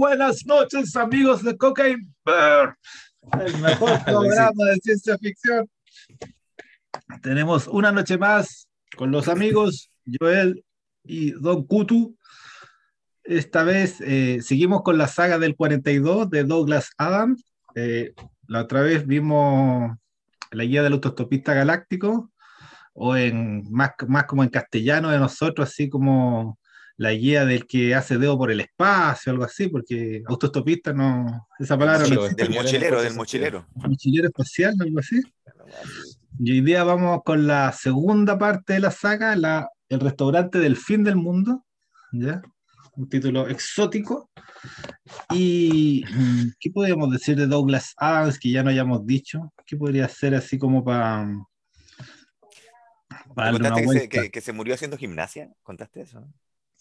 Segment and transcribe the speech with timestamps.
[0.00, 2.74] Buenas noches, amigos de Cocaine Bear,
[3.38, 5.68] el mejor programa de ciencia ficción.
[7.20, 8.66] Tenemos una noche más
[8.96, 10.64] con los amigos Joel
[11.04, 12.16] y Don Kutu.
[13.24, 17.44] Esta vez eh, seguimos con la saga del 42 de Douglas Adams.
[17.74, 18.14] Eh,
[18.46, 19.98] la otra vez vimos
[20.50, 22.32] la guía del autostopista galáctico,
[22.94, 26.58] o en más, más como en castellano de nosotros, así como
[27.00, 31.78] la guía del que hace dedo por el espacio, algo así, porque autostopista no, esa
[31.78, 32.42] palabra no existe.
[32.42, 33.66] Del mochilero, del mochilero.
[33.74, 35.18] Mochilero espacial, algo así.
[36.38, 40.76] Y hoy día vamos con la segunda parte de la saga, la, el restaurante del
[40.76, 41.64] fin del mundo,
[42.12, 42.42] ¿ya?
[42.94, 44.30] Un título exótico.
[45.30, 46.04] ¿Y
[46.60, 49.54] qué podríamos decir de Douglas Adams que ya no hayamos dicho?
[49.64, 51.26] ¿Qué podría ser así como para...
[53.08, 55.50] ¿Te contaste que se, que, que se murió haciendo gimnasia?
[55.62, 56.28] ¿Contaste eso?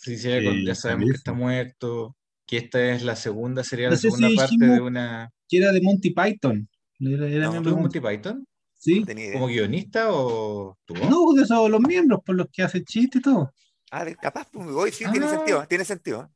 [0.02, 0.30] Sí, sí,
[0.66, 4.80] ya sabemos que está muerto, que esta es la segunda, sería la segunda parte de
[4.80, 5.30] una...
[5.47, 6.69] Que era de Monty Python.
[7.02, 8.47] Era, era ¿No, miembro de Monty Python?
[8.75, 9.03] Sí.
[9.33, 10.94] ¿Como guionista o tú?
[10.95, 13.53] No, de esos los miembros, por los que hace chiste y todo.
[13.92, 15.30] Ah, capaz, pues, hoy sí tiene Ah.
[15.31, 16.31] sentido, tiene sentido.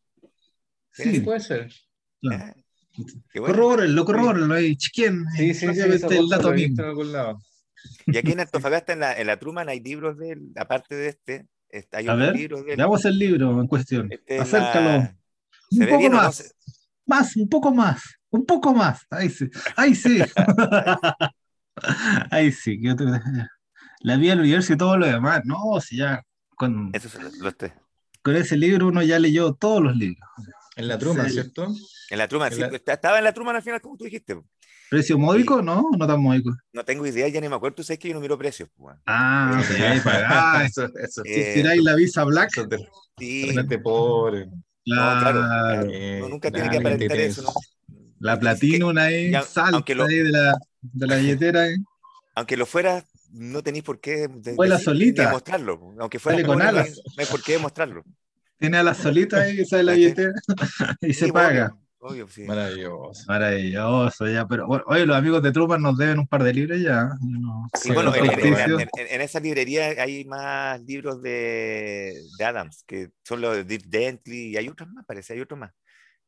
[0.92, 1.72] Sí, puede ser.
[2.20, 2.44] Claro.
[2.46, 2.54] Ah,
[3.32, 3.56] qué bueno.
[3.56, 5.26] Corróborenlo, corróborenlo ahí, chiquen.
[5.38, 7.40] Sí, sí, sí, el dato mismo.
[8.08, 11.08] Y aquí en Antofagasta, en la, en la Truman, hay libros de él, aparte de
[11.08, 11.48] este,
[11.92, 12.78] hay A otros ver, de él.
[12.78, 14.08] veamos el libro en cuestión.
[14.12, 14.88] Este es Acércalo.
[14.90, 15.16] la-
[15.72, 16.24] Un ¿Se ve poco bien o no?
[16.24, 16.36] más.
[16.36, 16.52] Se-
[17.06, 18.02] Más, un poco más.
[18.30, 19.06] Un poco más.
[19.10, 19.50] Ahí sí.
[19.76, 20.20] Ahí sí.
[22.32, 22.80] Ahí sí.
[24.02, 25.42] La vida del universo y todo lo demás.
[25.46, 26.24] No, si ya
[26.56, 27.74] con, Esos son los, los tres.
[28.22, 30.28] con ese libro uno ya leyó todos los libros.
[30.76, 31.34] En la Truman, Sí.
[31.34, 31.68] ¿cierto?
[32.10, 34.40] En la Truman, En sí, la- estaba en la Truman al final, como tú dijiste.
[34.94, 35.62] ¿Precio módico?
[35.64, 36.56] No, no tan módico.
[36.72, 38.70] No tengo idea, ya ni me acuerdo, tú sabes que yo no miro precios.
[38.76, 39.02] pues, bueno.
[39.08, 40.66] Ah, te ahí pagás.
[40.78, 41.22] eso, eso.
[41.26, 42.78] Eh, Si tiráis la visa black, eso te,
[43.18, 44.46] Sí, la gente pobre.
[44.46, 44.54] no,
[44.86, 45.88] claro, claro.
[45.92, 47.42] Eh, uno nunca tiene que aparentar eso.
[47.42, 47.50] ¿no?
[48.20, 51.64] La platinum ahí, ya, salta aunque lo- ahí de la, de la billetera.
[51.64, 51.76] ahí.
[52.36, 55.26] Aunque lo fuera, no tenéis por qué de- Vuela decir solita.
[55.26, 55.96] demostrarlo.
[56.00, 57.02] Aunque fuera con no alas.
[57.06, 58.04] No hay por qué demostrarlo.
[58.60, 60.34] Tiene a la solita ahí sale la billetera
[61.02, 61.66] y se Sí, paga.
[61.66, 62.44] Obvio, obvio, sí.
[62.44, 63.24] Maravilloso.
[63.28, 66.80] Maravilloso, ya, pero bueno, oye, los amigos de Truman nos deben un par de libros
[66.80, 67.10] ya.
[67.22, 72.84] No- Sí, bueno, en, en- en- en- esa librería hay más libros de, de Adams,
[72.86, 75.72] que son los de Dick Dentley, y hay otros más, parece, hay otros más.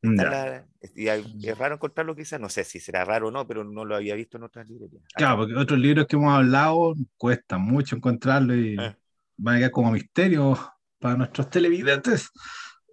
[0.02, 3.64] La- y hay- es raro encontrarlo quizás, no sé si será raro o no, pero
[3.64, 5.02] no lo había visto en otras librerías.
[5.14, 8.96] Claro, porque otros libros que hemos hablado cuesta mucho encontrarlo y Ah.
[9.36, 10.56] van a quedar como misterio
[11.00, 12.30] para nuestros televidentes.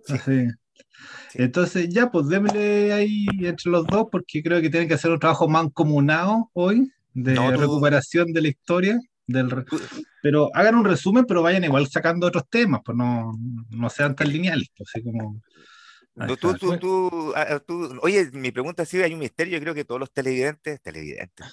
[0.05, 0.13] Sí.
[0.15, 0.47] Así.
[1.33, 1.41] Sí.
[1.41, 5.19] Entonces, ya, pues démosle ahí entre los dos, porque creo que tienen que hacer un
[5.19, 8.99] trabajo mancomunado hoy de No, recuperación de la historia.
[9.25, 9.65] Del
[10.21, 13.31] Pero hagan un resumen, pero vayan igual sacando otros temas, pues no,
[13.69, 15.41] no sean tan lineales, pues, así como.
[16.27, 17.33] Tú, tú, tú, tú-
[17.65, 21.47] tú- oye, mi pregunta sí, hay un misterio, yo creo que todos los televidentes, televidentes,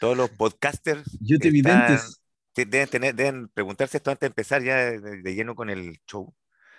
[0.00, 2.00] todos los podcasters Youtubidentes.
[2.02, 2.12] están-
[2.54, 5.98] te- deben, tener, deben preguntarse esto antes de empezar ya de, de lleno con el
[6.06, 6.32] show.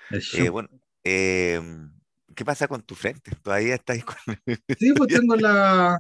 [0.10, 0.52] El Eh, show.
[0.52, 0.70] bueno,
[1.04, 1.62] eh,
[2.36, 3.32] ¿qué pasa con tu frente?
[3.42, 4.18] Todavía estás ahí con...
[4.80, 6.00] Sí, pues tengo la.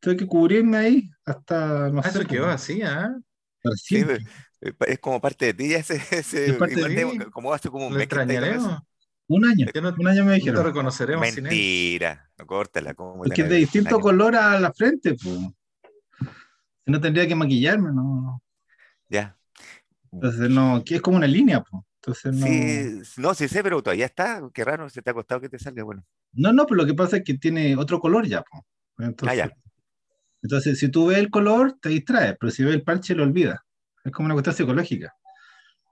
[0.00, 3.16] Tengo que cubrirme ahí hasta, no Ah, sé, eso quedó pues, así, ¿ah?
[3.74, 4.22] Sí, siempre.
[4.60, 7.94] eh, pa- es como parte de ti ya ese, ese de como hace como un
[7.94, 8.08] mes.
[9.28, 10.62] Un año, no, un año me no te dijeron.
[10.62, 11.66] reconoceremos sin él.
[11.68, 12.94] Mentira, no, córtala.
[12.94, 14.00] ¿cómo te Porque es de distinto año?
[14.00, 15.38] color a la frente, pues.
[16.84, 18.42] Si no tendría que maquillarme, no.
[19.10, 19.36] Ya.
[20.12, 21.82] Entonces, no, es como una línea, pues.
[22.02, 22.46] Entonces, no.
[22.46, 24.40] Sí, no, sí sé, pero todavía está.
[24.54, 25.82] Qué raro, se te ha costado que te salga.
[25.84, 28.62] Bueno, No, no, pero lo que pasa es que tiene otro color ya, pues.
[29.08, 29.56] Entonces, Ah, ya.
[30.42, 33.60] entonces, si tú ves el color, te distraes, pero si ves el parche, lo olvidas.
[34.04, 35.14] Es como una cuestión psicológica.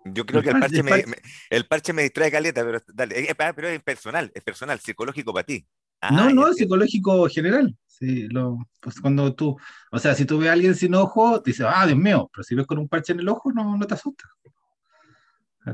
[0.04, 1.16] yo creo El que el parche- me, parche- me-
[1.50, 3.20] el parche me distrae caleta, pero dale.
[3.30, 5.66] Eh, ah, pero es personal, es personal, psicológico para ti.
[6.00, 7.76] Ah, no, ya no, es psicológico general.
[7.86, 9.56] Sí, lo, pues cuando tú,
[9.90, 12.44] o sea, si tú ves a alguien sin ojo, te dices, ah, Dios mío, pero
[12.44, 14.30] si ves con un parche en el ojo, no, no te asustas.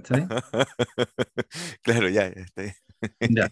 [0.03, 0.27] ¿Cachai?
[1.83, 2.75] claro, ya, ya está bien.
[3.31, 3.51] Ya.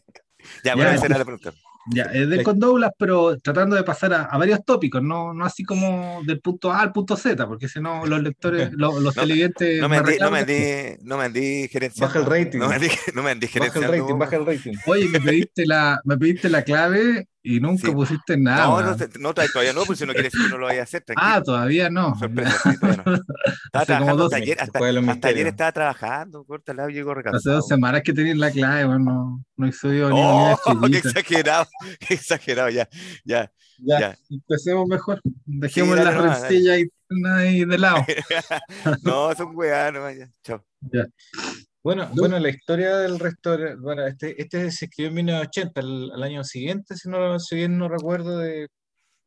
[0.64, 0.96] Ya, bueno, Ya.
[0.96, 1.52] esa era la pregunta.
[1.90, 5.44] Ya, es del con Douglas, pero tratando de pasar a, a varios tópicos, no, no
[5.44, 9.16] así como del punto A al punto Z, porque si no, los lectores, lo- los,
[9.16, 9.80] No, televidentes.
[9.80, 11.68] No me andí, no me andí, no me andí.
[11.98, 12.58] Baja el rating.
[12.60, 14.72] No me andí, no me andí Baja el rating, baja el rating.
[14.86, 17.92] Oye, me pediste la, me pediste la clave y nunca Sí.
[17.94, 18.66] pusiste nada.
[18.66, 20.84] No, no, no, todavía no, porque si no quiere decir que no lo vaya a
[20.84, 21.28] hacer, tranquilo.
[21.28, 22.14] ah, todavía no.
[22.16, 23.12] Sorpresa, sí, todavía no.
[23.64, 27.56] Estaba Hace trabajando hasta ayer, hasta, ayer estaba trabajando, corta lado, llegó Hace recansado.
[27.56, 30.56] dos semanas que tenéis la clave, weón, no, he subido ni ¡Oh!
[30.90, 31.08] ¡Qué estrellita.
[31.08, 31.66] exagerado!
[32.00, 32.68] ¡Qué exagerado!
[32.70, 32.88] Ya,
[33.24, 33.50] ya.
[33.84, 34.16] Ya, ya.
[34.30, 35.20] empecemos mejor.
[35.44, 36.84] Dejemos dale la rencilla ahí,
[37.34, 38.04] ahí de lado.
[39.02, 40.28] no, son weá, no, ya.
[40.44, 40.64] Chao.
[40.92, 41.04] Ya.
[41.84, 46.44] Bueno, bueno, la historia del restaurante, bueno, este, este se escribió en 1980, al, año
[46.44, 48.68] siguiente, si, no, si bien no recuerdo, de,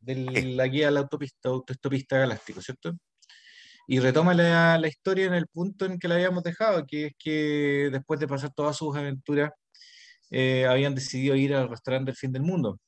[0.01, 2.93] la guía de la autopista, autostopista galáctico, ¿cierto?
[3.87, 7.13] Y retoma la, la, historia en el punto en que la habíamos dejado, que es
[7.19, 9.51] que después de pasar todas sus aventuras,
[10.31, 12.79] eh, habían decidido ir al restaurante del fin del mundo.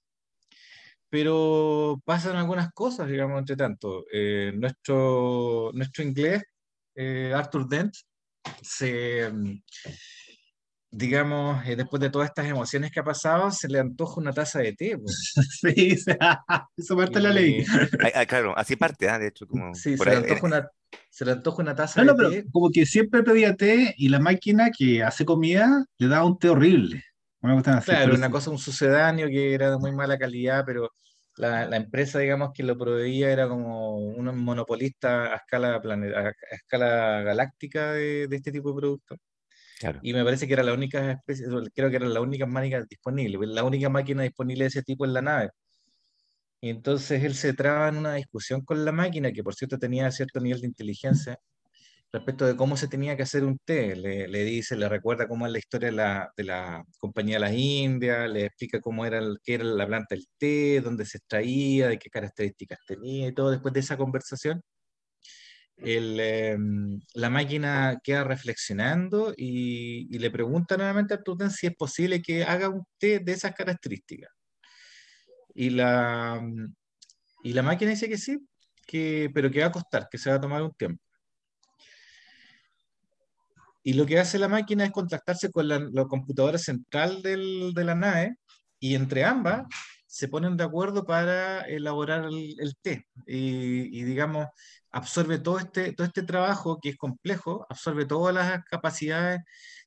[1.09, 4.05] Pero pasan algunas cosas, digamos, entre tanto.
[4.11, 6.43] Eh, nuestro, nuestro inglés,
[6.95, 7.93] eh, Arthur Dent,
[8.61, 9.31] se,
[10.89, 14.73] digamos, después de todas estas emociones que ha pasado, se le antoja una taza de
[14.73, 14.97] té.
[15.61, 15.97] Sí,
[16.77, 17.65] eso parte de la ley.
[18.27, 19.19] claro, así parte, ¿ah?
[19.19, 19.47] de hecho.
[19.47, 20.69] Como sí, se, le antoja una,
[21.09, 22.45] se le antoja una taza de té.
[22.51, 26.49] como que siempre pedía té y la máquina que hace comida le daba un té
[26.49, 27.03] horrible.
[27.85, 30.91] Claro, una cosa, un sucedáneo que era de muy mala calidad, pero
[31.37, 37.21] la, la, empresa, digamos, que lo proveía era como un monopolista a escala, a escala
[37.23, 39.19] galáctica de, de, este tipo de productos.
[39.79, 39.99] Claro.
[40.01, 43.37] Y me parece que era la única especie, creo que era la única máquina disponible,
[43.47, 45.51] la única máquina disponible de ese tipo en la nave.
[46.61, 50.11] Y entonces él se traba en una discusión con la máquina, que por cierto tenía
[50.11, 51.39] cierto nivel de inteligencia,
[52.11, 53.95] respecto de cómo se tenía que hacer un té.
[53.95, 58.45] Le, dice, le recuerda cómo es la historia de la, compañía de las Indias, le
[58.45, 62.79] explica cómo era, qué era la planta del té, dónde se extraía, de qué características
[62.87, 63.51] tenía y todo.
[63.51, 64.61] Después de esa conversación,
[65.77, 72.21] em, la máquina queda reflexionando y, y, le pregunta nuevamente a Tuten si es posible
[72.21, 74.31] que haga un té de esas características.
[75.53, 76.41] Y la,
[77.43, 78.39] y la máquina dice que sí,
[78.85, 81.06] que, pero que va a costar, que se va a tomar un tiempo.
[83.87, 87.95] Y lo que hace la máquina es contactarse con la, computadora central del, de la
[87.95, 88.35] nave
[88.81, 89.63] y entre ambas
[90.05, 93.05] se ponen de acuerdo para elaborar el, té.
[93.25, 94.47] Y, digamos,
[94.91, 99.39] absorbe todo este, todo este trabajo que es complejo, absorbe todas las capacidades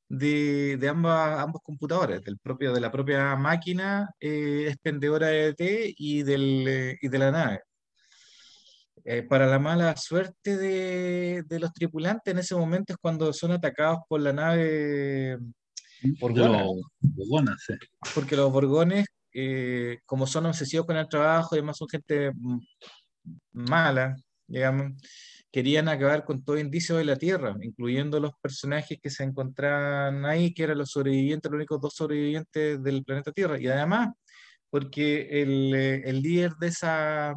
[0.09, 5.95] de, de ambas, ambos computadores, del propio, de la propia máquina eh, expendedora de té
[5.95, 7.61] y, del, eh, y de la nave.
[9.05, 13.53] Eh, para la mala suerte de, de, los tripulantes, en ese momento es cuando son
[13.53, 15.39] atacados por la nave
[16.19, 16.65] Borgona.
[18.15, 22.33] Porque los Borgones, eh, como son obsesivos con el trabajo y además son gente
[23.53, 24.17] mala,
[24.47, 24.93] digamos,
[25.53, 30.55] querían acabar con todo indicio de la Tierra, incluyendo los personajes que se encontraban ahí,
[30.55, 33.61] que eran los sobrevivientes, los únicos dos sobrevivientes del planeta Tierra.
[33.61, 34.11] Y además,
[34.71, 37.35] porque el, eh, el líder de esa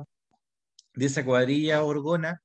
[0.95, 2.42] de esa cuadrilla orgona,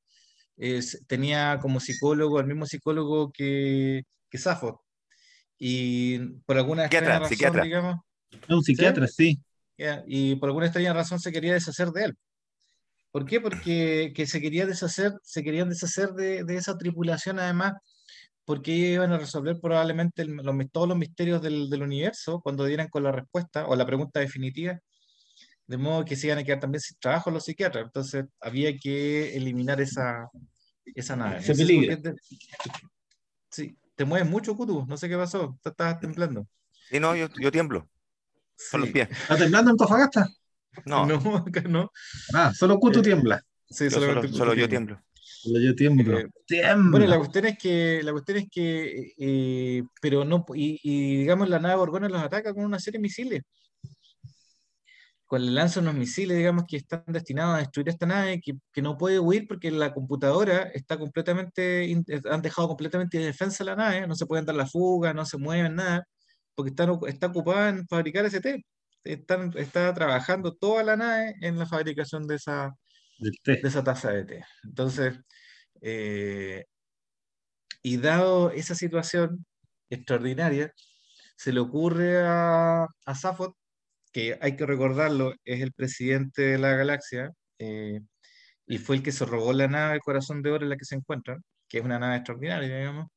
[1.06, 4.82] tenía como psicólogo, el mismo psicólogo que, que Safo.
[5.58, 7.96] Y por alguna extraña razón, digamos.
[8.48, 9.40] Un psiquiatra, sí.
[10.06, 12.16] y por alguna extraña razón se quería deshacer de él.
[13.10, 13.40] ¿Por qué?
[13.40, 17.72] Porque que se quería deshacer, se querían deshacer de, de esa tripulación, además,
[18.44, 20.26] porque iban a resolver probablemente
[20.72, 24.78] todos los misterios del, del, universo cuando dieran con la respuesta o la pregunta definitiva
[25.68, 27.84] de modo que se iban a quedar también sin trabajo los psiquiatras.
[27.84, 30.28] Entonces había que eliminar esa,
[30.94, 31.42] esa nave.
[31.42, 32.00] Se peligra.
[32.00, 32.14] Te,
[33.50, 34.86] sí, te mueves mucho, Kutu.
[34.86, 35.58] No sé qué pasó.
[35.62, 36.48] Estás temblando.
[36.88, 37.86] Sí, no, yo, yo tiemblo.
[38.70, 39.10] Con los pies.
[39.10, 40.28] ¿Estás temblando en Tofagasta?
[40.86, 41.06] No.
[41.06, 41.92] No, acá no.
[42.32, 43.42] Ah, solo Kutu eh, tiembla.
[43.68, 44.98] Sí, solo, solo yo tiemblo.
[45.20, 46.18] Solo yo tiemblo.
[46.18, 46.28] Eh,
[46.76, 51.48] bueno, la cuestión es que, la cuestión es que, eh, pero no, y, y, digamos
[51.50, 53.42] la nave Borgona los ataca con una serie de misiles
[55.28, 58.82] cuando le lanzan unos misiles, digamos, que están destinados a destruir esta nave, que, que
[58.82, 61.94] no puede huir porque la computadora está completamente,
[62.30, 65.36] han dejado completamente de defensa la nave, no se pueden dar la fuga, no se
[65.36, 66.08] mueven nada,
[66.54, 68.64] porque está, está ocupada en fabricar ese té.
[69.04, 72.74] Están, está trabajando toda la nave en la fabricación de esa,
[73.18, 74.44] de esa taza de té.
[74.64, 75.20] Entonces,
[75.82, 76.64] eh,
[77.82, 79.44] y dado esa situación
[79.90, 80.72] extraordinaria,
[81.36, 83.57] se le ocurre a, a Safot
[84.40, 88.00] hay que recordarlo, es el presidente de la galaxia eh,
[88.66, 90.96] y fue el que se robó la nave Corazón de Oro en la que se
[90.96, 93.08] encuentra, que es una nave extraordinaria, digamos,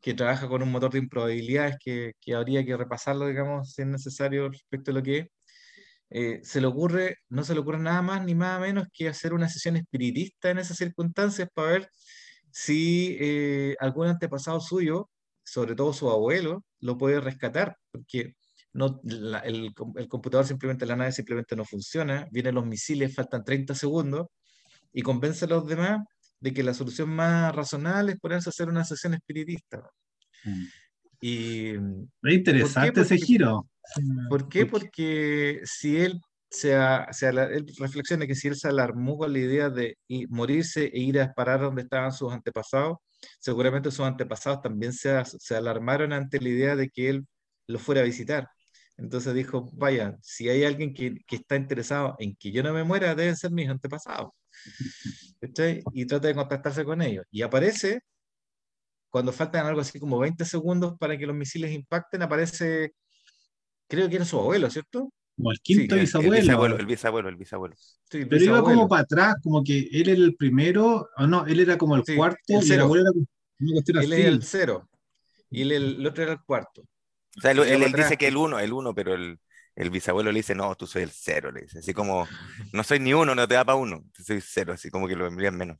[0.00, 3.88] que trabaja con un motor de improbabilidades que, que habría que repasarlo, digamos, si es
[3.88, 5.26] necesario respecto a lo que es.
[6.10, 9.32] Eh, se le ocurre, no se le ocurre nada más ni nada menos que hacer
[9.34, 11.90] una sesión espiritista en esas circunstancias para ver
[12.50, 15.10] si eh, algún antepasado suyo,
[15.44, 18.34] sobre todo su abuelo, lo puede rescatar, porque
[18.74, 23.74] no, el, el, computador simplemente, la nave simplemente no funciona, vienen los misiles, faltan 30
[23.74, 24.28] segundos,
[24.92, 26.04] y convence a los demás
[26.40, 29.82] de que la solución más razonable es ponerse a hacer una sesión espiritista.
[30.44, 30.64] Mm.
[31.20, 33.68] Y, es interesante ese giro.
[34.28, 34.66] ¿Por qué?
[34.66, 36.76] Porque si él, se,
[37.12, 39.96] se él reflexiona que si él se alarmó con la idea de
[40.28, 42.98] morirse e ir a parar donde estaban sus antepasados,
[43.38, 47.26] seguramente sus antepasados también se, se alarmaron ante la idea de que él
[47.68, 48.48] lo fuera a visitar.
[48.96, 52.84] Entonces dijo, vaya, si hay alguien que, que, está interesado en que yo no me
[52.84, 54.30] muera, deben ser mis antepasados.
[55.92, 57.24] Y trata de contactarse con ellos.
[57.32, 58.02] Y aparece,
[59.10, 62.94] cuando faltan algo así como 20 segundos para que los misiles impacten, aparece,
[63.88, 65.12] creo que era su abuelo, ¿cierto?
[65.36, 66.34] Como el quinto bisabuelo.
[66.76, 67.74] El bisabuelo, el bisabuelo,
[68.08, 71.76] Pero iba como para atrás, como que él era el primero, o no, él era
[71.76, 73.10] como el cuarto, el y el abuelo
[73.86, 74.88] era Él era el cero,
[75.50, 76.84] y él, el, otro era el cuarto.
[77.36, 79.38] O sea, él, dice que el uno, el uno, pero el,
[79.74, 81.78] el, bisabuelo le dice, no, tú soy el cero, le dice.
[81.78, 82.28] Así como,
[82.72, 85.26] no soy ni uno, no te da para uno, soy cero, así como que lo
[85.26, 85.78] envían menos.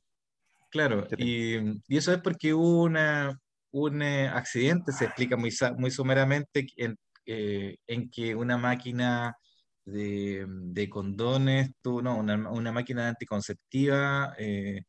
[0.69, 1.57] Claro, y,
[1.87, 6.97] y, eso es porque hubo una, un eh, accidente, se explica muy, muy someramente, en,
[7.27, 9.37] eh, en que una máquina
[9.85, 14.81] de, de condones, tuvo, no, una, una máquina anticonceptiva, eh,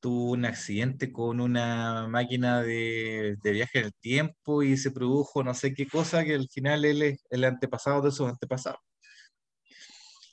[0.00, 5.42] tuvo un accidente con una máquina de, de, viaje en el tiempo y se produjo
[5.42, 8.80] no sé qué cosa que al final él es el antepasado de sus antepasados.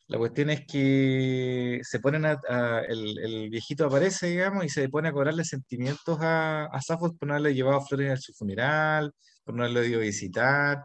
[0.08, 2.40] La cuestión es que se ponen a,
[2.88, 7.28] el, el, viejito aparece, digamos, y se pone a cobrarle sentimientos a, a Safo por
[7.28, 9.12] no haberle llevado flores a su funeral,
[9.44, 10.84] por no haberle ido a visitar,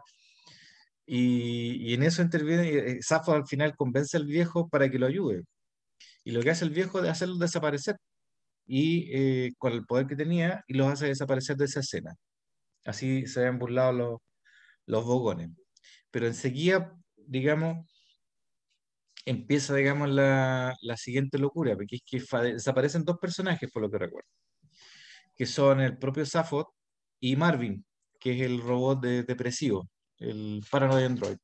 [1.13, 5.43] y, en eso interviene, eh, Safo al final convence al viejo para que lo ayude.
[6.23, 7.97] Y lo que hace el viejo es hacerlo desaparecer.
[8.73, 12.15] Y eh, con el poder que tenía, y los hace desaparecer de esa escena.
[12.85, 14.19] Así se habían burlado los,
[14.85, 15.49] los bogones.
[16.11, 17.85] Pero enseguida, digamos,
[19.25, 23.97] empieza, digamos, la, la siguiente locura, porque es que desaparecen dos personajes, por lo que
[23.99, 24.29] recuerdo,
[25.35, 26.73] que son el propio Safo
[27.19, 27.85] y Marvin,
[28.19, 29.89] que es el robot depresivo
[30.21, 31.37] el Paranoid Android.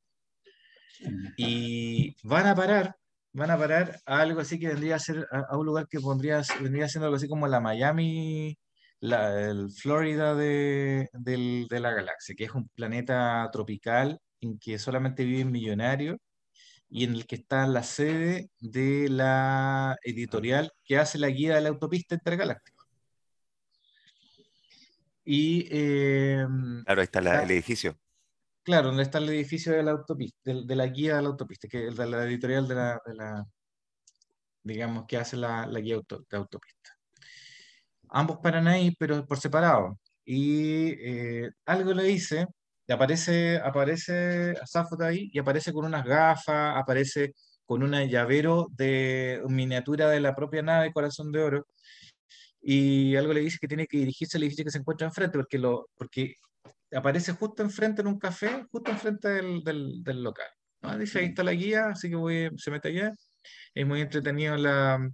[1.36, 2.96] Y van a parar,
[3.32, 6.42] van a parar a algo así que vendría a ser a, un lugar que pondría,
[6.60, 8.58] vendría siendo algo así como la Miami,
[9.00, 15.24] la, el Florida de, de la galaxia, que es un planeta tropical en que solamente
[15.24, 16.16] viven millonarios
[16.90, 21.60] y en el que está la sede de la editorial que hace la guía de
[21.62, 22.84] la autopista intergaláctica.
[25.24, 26.46] Y, eh,
[26.86, 27.98] claro, ahí está el edificio.
[28.68, 31.88] Claro, donde está el edificio de la autopista, de, la guía de la autopista, que
[31.88, 33.46] es de la editorial de la,
[34.62, 36.90] digamos, que hace la, guía de autopista.
[38.10, 39.98] Ambos paran ahí, pero por separado.
[40.24, 42.46] Y eh, algo le dice,
[42.86, 47.32] y aparece, aparece Zafot ahí, y aparece con unas gafas, aparece
[47.64, 51.66] con un llavero de miniatura de la propia nave Corazón de Oro,
[52.60, 55.58] y algo le dice que tiene que dirigirse al edificio que se encuentra enfrente, porque,
[55.58, 56.34] lo, porque
[56.92, 60.48] aparece justo enfrente en un café, justo enfrente del, del, del local.
[60.98, 63.12] Dice, ahí está la guía, así que voy, se mete allá.
[63.74, 65.10] Es muy entretenido la,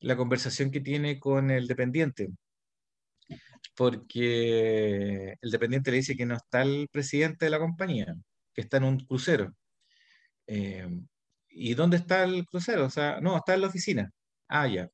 [0.00, 2.28] la conversación que tiene con el dependiente,
[3.76, 8.14] porque el dependiente le dice que no está el presidente de la compañía,
[8.52, 9.54] que está en un crucero.
[10.46, 10.88] Eh,
[11.48, 12.86] ¿Y dónde está el crucero?
[12.86, 14.10] O sea, no, está en la oficina.
[14.48, 14.88] Ah, ya.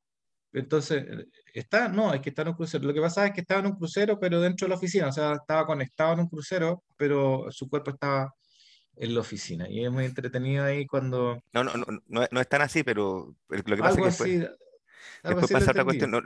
[0.54, 1.04] Entonces,
[1.52, 1.88] ¿está?
[1.88, 2.84] No, es que está en un crucero.
[2.86, 5.08] Lo que pasa es que estaba en un crucero, pero dentro de la oficina.
[5.08, 8.32] O sea, estaba conectado en un crucero, pero su cuerpo estaba
[8.96, 9.68] en la oficina.
[9.68, 11.42] Y es muy entretenido ahí cuando...
[11.52, 14.50] No, no, no, no, es tan así, pero lo que pasa es que después,
[15.24, 16.12] después pasa otra cuestión.
[16.12, 16.22] No,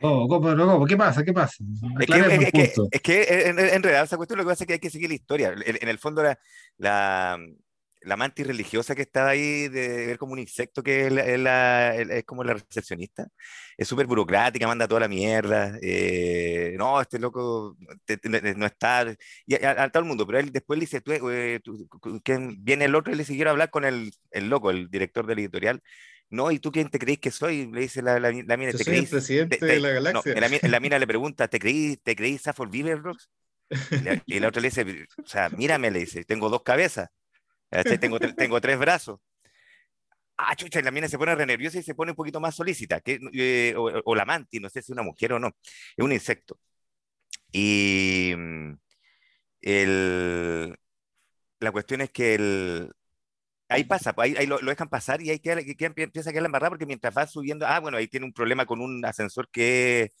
[0.00, 1.22] ¿Cómo, ¿Qué pasa?
[1.22, 1.62] ¿Qué pasa?
[2.00, 4.68] Es que, es, que, es que, en, en, realidad esa cuestión lo que pasa es
[4.68, 5.52] que hay que seguir la historia.
[5.52, 6.38] En, en el fondo la,
[6.78, 7.38] la
[8.04, 12.54] la mantis religiosa que está ahí, de ver como un insecto que es, como la
[12.54, 13.28] recepcionista,
[13.76, 17.76] es súper burocrática, manda toda la mierda, eh, no, este loco
[18.56, 19.14] no está,
[19.46, 21.60] y a, todo el mundo, pero él después le dice, tú, eh,
[22.58, 25.40] viene el otro y le siguieron a hablar con el, el loco, el director del
[25.40, 25.82] editorial,
[26.30, 27.70] no, ¿y tú quién te creís que soy?
[27.70, 29.04] Le dice la, la, mina, ¿te creís?
[29.04, 30.34] el presidente de la galaxia.
[30.62, 33.30] la, mina le pregunta, ¿te creís, te creís Safford Beaverbrooks?
[34.26, 37.08] Y, y la otra le dice, o sea, mírame, le dice, tengo dos cabezas.
[37.82, 39.20] Tengo, tengo tres brazos.
[40.36, 42.56] Ah, chucha, y la mina se pone re nerviosa y se pone un poquito más
[42.56, 45.48] solícita, que, eh, o, la manti, no sé si es una mujer o no,
[45.96, 46.58] es un insecto.
[47.52, 48.72] Y mm,
[49.62, 50.76] el,
[51.60, 52.92] la cuestión es que el,
[53.68, 56.48] ahí pasa, ahí, ahí lo, dejan pasar y ahí queda, que empieza a quedar la
[56.48, 60.02] embarrada porque mientras va subiendo, ah, bueno, ahí tiene un problema con un ascensor que
[60.02, 60.12] es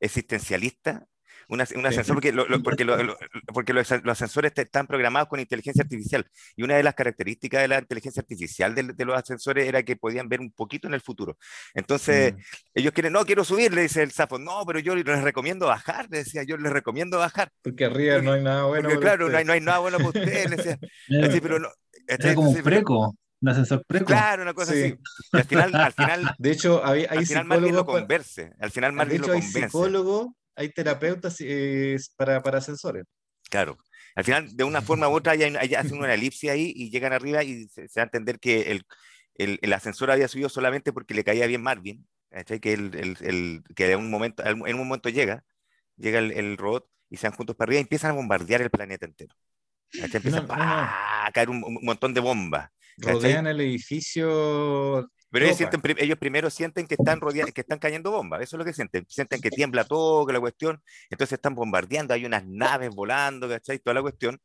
[0.00, 1.06] existencialista
[1.48, 2.86] un ascensor, porque, porque,
[3.52, 6.26] porque los, ascensores están programados con inteligencia artificial.
[6.56, 10.28] Y una de las características de la inteligencia artificial de, los ascensores era que podían
[10.28, 11.38] ver un poquito en el futuro.
[11.74, 12.38] Entonces, mm.
[12.74, 16.06] ellos quieren, no, quiero subir, le dice el Safo, no, pero yo les recomiendo bajar,
[16.10, 17.50] le decía, yo les recomiendo bajar.
[17.62, 18.88] Porque arriba no hay nada bueno.
[18.88, 20.78] Porque, claro, no hay, no hay, nada bueno para ustedes, le decía.
[21.42, 21.68] pero no,
[22.06, 23.16] este, como un preco.
[23.40, 24.06] Un ascensor preco.
[24.06, 24.94] Claro, una cosa así.
[25.32, 28.52] Y al final, al final, de hecho, hay, hay al final Marvin lo converse.
[28.58, 29.58] Al final Marvin lo convence.
[29.58, 33.04] Hay psicólogo hay terapeutas eh, para, para ascensores.
[33.48, 33.78] Claro.
[34.16, 35.46] Al final, de una forma u otra, ya,
[35.78, 38.82] hacen una elipsis ahí y llegan arriba y se, va a entender que el,
[39.36, 42.04] el, el, ascensor había subido solamente porque le caía bien Marvin,
[42.60, 45.44] que, el, el, que en un, momento, en un momento llega,
[45.96, 49.06] llega el, robot y se van juntos para arriba y empiezan a bombardear el planeta
[49.06, 49.34] entero.
[49.92, 52.70] Empiezan a caer un, montón de bombas.
[52.96, 55.08] Rodean el edificio.
[55.30, 58.58] Pero ellos, sienten, ellos, primero sienten que están, rodeando, que están cayendo bombas, eso es
[58.58, 59.04] lo que sienten.
[59.08, 60.82] Sienten que tiembla todo, que la cuestión.
[61.10, 63.78] Entonces están bombardeando, hay unas naves volando, ¿cachai?
[63.78, 64.40] Toda la cuestión.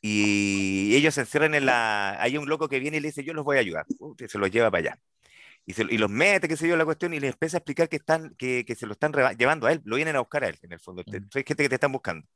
[0.00, 2.22] Y ellos se encierran en la.
[2.22, 3.86] Hay un loco que viene y le dice: Yo los voy a ayudar.
[4.28, 4.98] se los lleva para allá
[5.68, 8.34] y, los mete, qué sé yo, la cuestión, y les empieza a explicar que, están,
[8.38, 10.72] que, que se lo están llevando a él, lo vienen a buscar a él, en
[10.72, 11.02] el fondo.
[11.06, 12.26] Hay gente que te están buscando.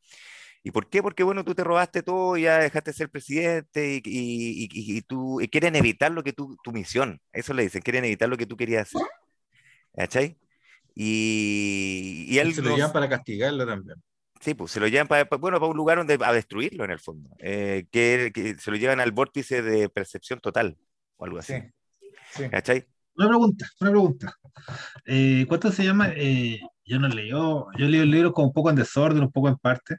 [0.65, 1.03] ¿Y por qué?
[1.03, 5.03] Porque, bueno, tú te robaste todo, y ya dejaste de ser presidente y, y, y,
[5.03, 8.47] tú quieren evitar lo que tú, tu misión, eso le dicen, quieren evitar lo que
[8.47, 9.07] tú querías hacer.
[9.97, 10.39] ¿Cachai?
[10.95, 12.55] Y, y él...
[12.55, 13.97] Se lo llevan para castigarlo también.
[14.41, 16.99] Sí, pues se lo llevan para, bueno, para un lugar donde a destruirlo en el
[16.99, 20.77] fondo, eh, que, que, se lo llevan al vórtice de percepción total
[21.17, 21.55] o algo así.
[22.33, 22.87] Sí, ¿Cachai?
[23.15, 24.35] Una pregunta, una pregunta.
[25.05, 26.09] Eh, ¿Cuánto se llama?
[26.17, 29.49] Eh, yo no leo, yo leo el libro como un poco en desorden, un poco
[29.49, 29.99] en parte,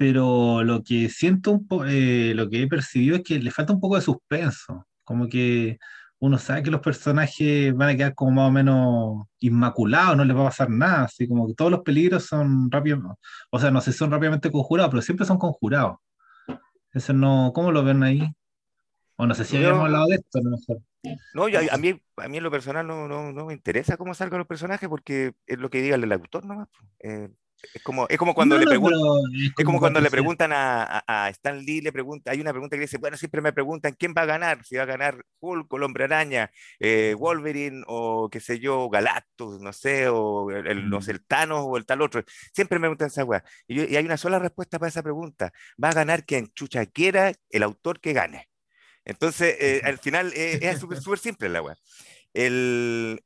[0.00, 3.74] pero lo que siento un poco, eh, lo que he percibido es que le falta
[3.74, 5.78] un poco de suspenso, como que
[6.20, 10.34] uno sabe que los personajes van a quedar como más o menos inmaculados, no les
[10.34, 13.00] va a pasar nada, así como que todos los peligros son rápidos,
[13.50, 15.98] o sea, no sé si son rápidamente conjurados, pero siempre son conjurados.
[16.94, 18.26] Eso no, ¿cómo lo ven ahí?
[19.16, 20.78] O no sé si habíamos hablado de esto, a lo mejor.
[21.34, 24.38] No, a, mí, a mí en lo personal no, no, no, me interesa cómo salgan
[24.38, 26.68] los personajes porque es lo que diga el autor nomás.
[27.00, 27.28] Eh,
[27.74, 29.00] es como, es como cuando, le, preguntan,
[29.56, 32.82] es como cuando le preguntan a, a, Stan Lee, le pregunta, hay una pregunta que
[32.82, 35.76] dice, bueno, siempre me preguntan quién va a ganar, si va a ganar Hulk o
[35.76, 41.06] el Hombre Araña, eh, Wolverine o qué sé yo, Galactus, no sé, o el, los
[41.06, 41.16] mm.
[41.26, 42.22] Thanos o el tal otro.
[42.52, 43.44] Siempre me preguntan esa weá.
[43.66, 45.52] Y, y, hay una sola respuesta para esa pregunta.
[45.82, 48.48] Va a ganar quien chucha quiera el autor que gane.
[49.04, 51.76] Entonces, eh, al final eh, es súper simple la weá.
[52.32, 53.22] El,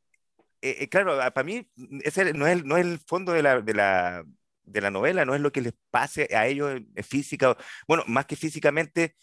[0.81, 1.69] eh, claro, para mí
[2.03, 4.25] ese no es, no es el fondo de la, de, la,
[4.65, 7.57] de la novela, no es lo que les pase a ellos física,
[7.89, 9.17] bueno, más que físicamente,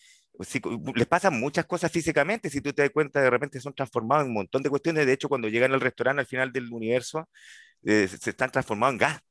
[0.95, 4.30] les pasan muchas cosas físicamente, si tú te das cuenta, de repente son transformados en
[4.30, 7.30] un montón de cuestiones, de hecho, cuando llegan al restaurante al final del universo,
[7.84, 9.21] se están transformados en gas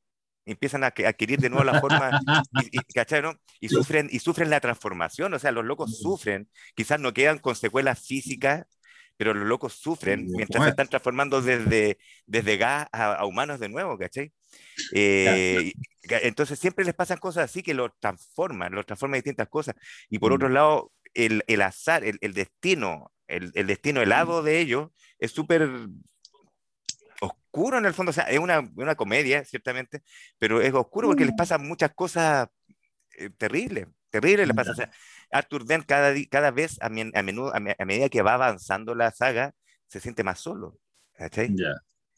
[0.45, 2.19] empiezan a adquirir de nuevo la forma
[2.61, 2.79] y,
[3.59, 7.55] y, sufren y sufren la transformación, o sea, los locos sufren, quizás no quedan con
[7.55, 8.65] secuelas físicas,
[9.21, 13.95] pero los locos sufren mientras se están transformando desde, desde gas a, humanos de nuevo,
[13.95, 14.33] ¿cachai?
[14.93, 15.73] Eh,
[16.09, 19.75] entonces siempre les pasan cosas así que los transforman, los transforman en distintas cosas.
[20.09, 24.59] Y por otro lado, el, el azar, el, el destino, el, el, destino helado de
[24.59, 25.69] ellos es súper
[27.21, 30.01] oscuro en el fondo, o sea, es una, una comedia, ciertamente,
[30.39, 31.37] pero es oscuro porque les mm.
[31.37, 32.47] pasan muchas cosas
[33.19, 34.71] eh, terribles, terribles les pasa.
[34.71, 34.91] O sea,
[35.31, 39.53] Arthur Dent cada, cada vez, a, menudo, a, medida que va avanzando la saga,
[39.87, 40.77] se siente más solo.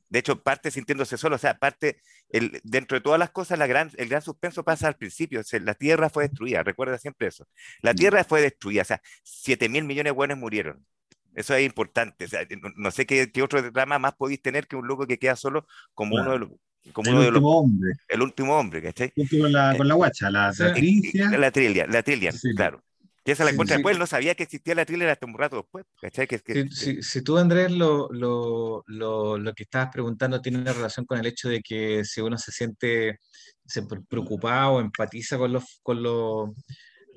[0.10, 1.98] De hecho, parte sintiéndose solo, o sea, parte,
[2.30, 5.44] el, dentro de todas las cosas, la gran, el gran suspenso pasa al principio, o
[5.44, 7.48] sea, la Tierra fue destruida, recuerda siempre eso.
[7.82, 7.96] La mm.
[7.96, 10.86] Tierra fue destruida, o sea, 7 mil millones de buenos murieron.
[11.34, 12.28] Eso es importante.
[12.76, 16.16] no, sé qué, otro drama más podéis tener que un loco que queda solo como
[16.16, 16.50] uno de los.
[16.92, 17.94] Como el último hombre.
[18.08, 19.14] El último hombre, ¿cachai?
[19.40, 21.30] Con la, con la guacha, la, la trilia.
[21.40, 22.84] La trilia, la trilia, claro.
[23.24, 25.86] Que esa la encuentra después, no sabía que existía la trilia hasta un rato después,
[26.02, 26.28] ¿cachai?
[26.28, 30.74] Que, que, si, si, tú, Andrés, lo, lo, lo, lo, que estabas preguntando tiene una
[30.74, 33.20] relación con el hecho de que si uno se siente
[33.66, 36.50] se preocupado, empatiza con los, con los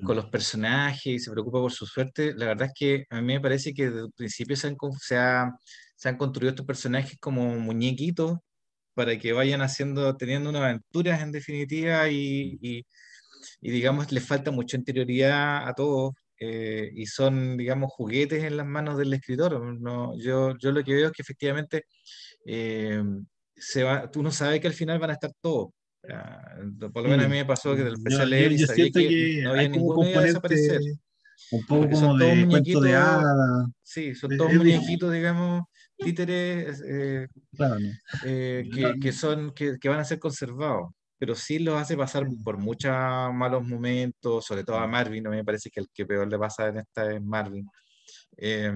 [0.03, 3.33] con los personajes y se preocupa por su suerte, la verdad es que a mí
[3.33, 5.53] me parece que desde el principio se han,
[5.95, 8.37] se, han construido estos personajes como muñequitos
[8.93, 12.85] para que vayan haciendo, teniendo unas aventuras en definitiva y, y,
[13.61, 18.97] digamos, les falta mucha interioridad a todos eh, y son, digamos, juguetes en las manos
[18.97, 19.59] del escritor.
[19.79, 21.85] No, yo, yo lo que veo es que efectivamente
[22.45, 23.03] eh,
[23.55, 25.69] se va, tú no sabes que al final van a estar todos
[26.93, 29.51] por lo menos a mí me pasó que empecé a leer y sabía que, no
[29.51, 30.81] había iba a desaparecer.
[31.51, 33.69] Un poco como de cuento de hadas.
[33.83, 35.63] Sí, son todos muñequitos, digamos,
[35.97, 37.27] títeres eh,
[38.25, 40.89] eh, que, que, son, que, que, van a ser conservados.
[41.17, 45.37] Pero sí los hace pasar por muchos malos momentos, sobre todo a Marvin, a mí
[45.37, 47.67] me parece que el que peor le pasa en esta es Marvin.
[48.37, 48.71] Eh,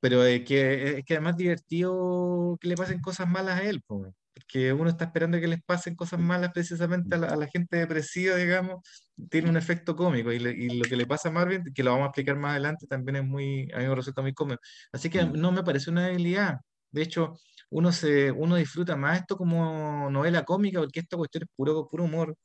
[0.00, 3.82] pero es que, es que además divertido que le pasen cosas malas a él.
[3.86, 4.12] Pues
[4.50, 8.80] que uno está esperando que les pasen cosas malas precisamente a la, gente depresiva, digamos,
[9.30, 10.32] tiene un efecto cómico.
[10.32, 13.16] Y, lo que le pasa a Marvin, que lo vamos a explicar más adelante, también
[13.16, 14.60] es muy, a mí me resulta muy cómico.
[14.92, 15.32] Así que mm.
[15.34, 16.58] no me parece una debilidad.
[16.90, 17.34] De hecho,
[17.70, 22.04] uno, se, uno disfruta más esto como novela cómica, porque esta cuestión es puro, puro
[22.04, 22.36] humor,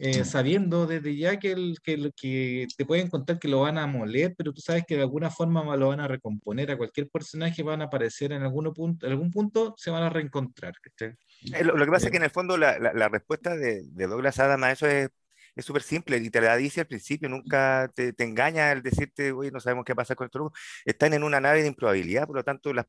[0.00, 3.86] eh, sabiendo desde ya que, el, que, que te pueden contar que lo van a
[3.86, 7.62] moler, pero tú sabes que de alguna forma lo van a recomponer a cualquier personaje,
[7.62, 10.74] van a aparecer en, algún punto, en algún punto, se van a reencontrar.
[11.00, 14.38] Eh, lo, que pasa es que en el fondo la, la, respuesta de, de, Douglas
[14.40, 15.10] Adams a eso es
[15.56, 19.32] es súper simple y te la dice al principio, nunca te, te engaña el decirte,
[19.32, 20.52] oye, no sabemos qué pasa con esto.
[20.84, 22.86] Están en una nave de improbabilidad, por lo tanto, las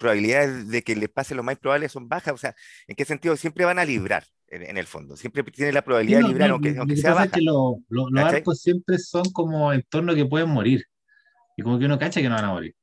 [0.00, 2.34] probabilidades de que les pase lo más probable son bajas.
[2.34, 2.56] O sea,
[2.88, 3.36] ¿en qué sentido?
[3.36, 5.16] Siempre van a librar, en, el fondo.
[5.16, 7.28] Siempre tiene la probabilidad de librar, aunque, aunque sea baja.
[7.28, 7.76] que los
[8.16, 10.84] arcos siempre son como entornos que pueden morir.
[11.56, 12.74] Y como que uno cacha que no van a morir.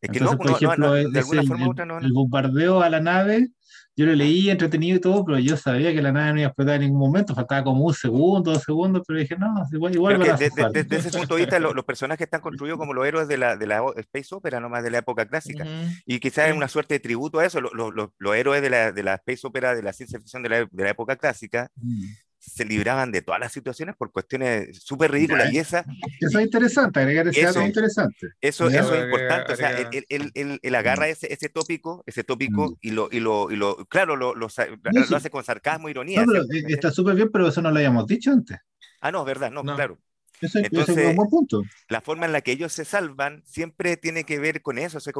[0.00, 1.98] Es que no, por ejemplo, de alguna forma u otra no.
[1.98, 3.50] El bombardeo a la nave
[3.96, 6.50] yo lo leí entretenido y todo, pero yo sabía que la nave no iba a
[6.50, 10.18] explotar en ningún momento, faltaba como un segundo, dos segundos, pero dije, no, igual, igual
[10.38, 13.66] Desde ese punto de vista, los, personajes están construidos como los héroes de la, de
[13.66, 15.64] la Space Opera, no más de la época clásica.
[16.04, 18.92] Y quizás es una suerte de tributo a eso, los, los, los héroes de la,
[18.92, 22.04] de la Space Opera, de la ciencia ficción de la, de la época clásica, mm
[22.46, 25.52] se libraban de todas las situaciones por cuestiones súper ridículas.
[25.52, 25.84] Y esa,
[26.20, 28.28] eso es interesante, agregar ese eso, interesante.
[28.40, 29.52] Eso, eso es importante.
[29.52, 32.76] O sea, él, él, él, agarra ese, ese tópico, ese tópico mm.
[32.80, 36.24] y, lo, y, lo, y lo, claro, lo, lo, lo hace con sarcasmo, ironía.
[36.24, 38.58] No, eh, está súper bien, pero eso no lo habíamos dicho antes.
[39.00, 39.98] Ah, no, verdad, no, claro.
[40.40, 41.62] Eso, Entonces, es un buen punto.
[41.88, 45.00] La forma en la que ellos se salvan siempre tiene que ver con eso, o
[45.00, 45.12] sea,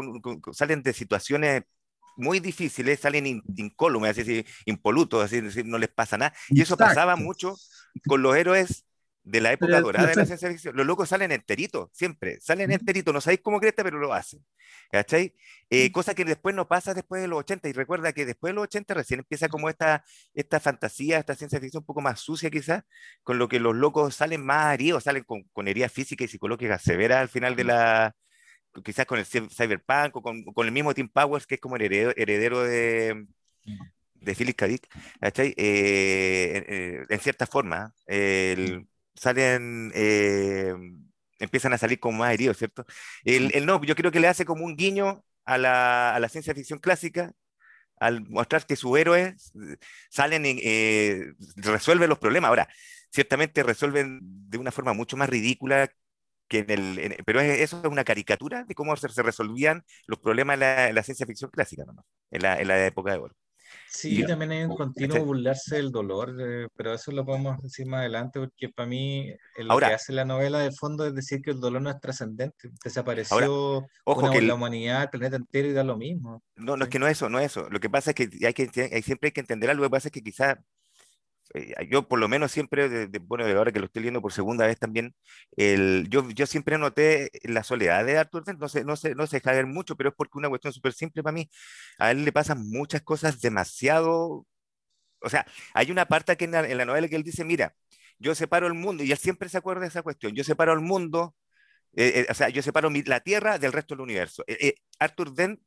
[0.53, 1.63] salen de situaciones
[2.17, 6.35] muy difíciles, salen incólumes, así, así, impolutos, así, no les pasa nada.
[6.49, 7.57] Y eso pasaba mucho
[8.07, 8.87] con los héroes
[9.27, 10.77] de la época dorada de la ciencia ficción.
[10.77, 14.45] Los locos salen enteritos, siempre, salen enteritos, no sabéis cómo cresta, pero lo hacen.
[14.89, 15.35] ¿Cachai?
[15.69, 18.55] Eh, cosa que después no pasa después de los 80, y recuerda que después de
[18.55, 22.51] los 80 recién empieza como esta, esta fantasía, esta ciencia ficción un poco más sucia
[22.51, 22.85] quizás,
[23.25, 26.83] con lo que los locos salen más heridos, salen con, con heridas físicas y psicológicas
[26.83, 28.15] severas al final de la,
[28.85, 31.83] quizás con el Cyberpunk o con, con, el mismo Tim Powers, que es como el
[31.83, 33.27] heredero, heredero de,
[34.15, 34.67] de Philip K.
[34.67, 34.89] Dick,
[35.23, 40.75] eh, eh, en cierta forma, el, salen, eh,
[41.39, 42.85] empiezan a salir como más heridos, ¿cierto?
[43.25, 46.29] El, el, no, yo creo que le hace como un guiño a la, a la
[46.29, 47.33] ciencia ficción clásica,
[47.99, 49.53] al mostrar que sus héroes
[50.11, 50.59] salen y
[51.57, 52.51] resuelven los problemas.
[52.51, 52.69] Ahora,
[53.11, 55.89] ciertamente resuelven de una forma mucho más ridícula
[56.49, 60.95] que en el, pero eso es una caricatura de cómo se, resolvían los problemas en
[60.95, 62.05] la, ciencia ficción clásica, ¿no?
[62.31, 63.35] en, la, en la época de oro.
[63.89, 68.01] Sí, también hay un continuo burlarse del dolor, eh, pero eso lo podemos decir más
[68.01, 71.61] adelante, porque para mí lo que hace la novela de fondo es decir que el
[71.61, 75.97] dolor no es trascendente, desapareció ojo que la humanidad, el planeta entero y da lo
[75.97, 76.43] mismo.
[76.57, 77.69] No, no es que no es eso, no es eso.
[77.71, 79.97] Lo que pasa es que hay que hay, siempre hay que entender algo, lo que
[79.97, 80.59] pasa es que quizás
[81.55, 84.67] eh, yo por lo menos siempre, de, bueno, ahora que lo estoy leyendo por segunda
[84.67, 85.15] vez también,
[85.57, 89.27] el, yo, yo siempre noté la soledad de Arthur Dent, no se, no, se, no
[89.27, 91.49] se deja ver mucho, pero es porque una cuestión súper simple para mí,
[91.99, 94.47] a él le pasan muchas cosas demasiado,
[95.21, 97.75] o sea, hay una parte aquí en la, en la novela que él dice, mira,
[98.19, 100.81] yo separo el mundo, y él siempre se acuerda de esa cuestión, yo separo el
[100.81, 101.37] mundo,
[101.97, 104.45] eh, eh, o sea, yo separo la Tierra del resto del universo.
[104.99, 105.61] Arthur Dent,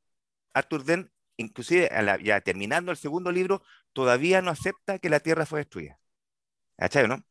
[0.53, 1.09] Arthur Dent
[1.39, 1.89] inclusive
[2.23, 5.99] ya terminando el segundo libro, todavía no acepta que la Tierra fue destruida.
[6.77, 7.23] ¿Cachai, no?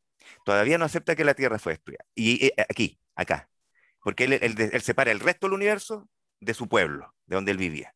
[0.45, 2.05] Todavía no acepta que la Tierra fue destruida.
[2.15, 3.49] Y eh, aquí, acá.
[4.03, 6.09] Porque él, separa el resto del universo
[6.41, 7.95] de su pueblo, de donde él vivía.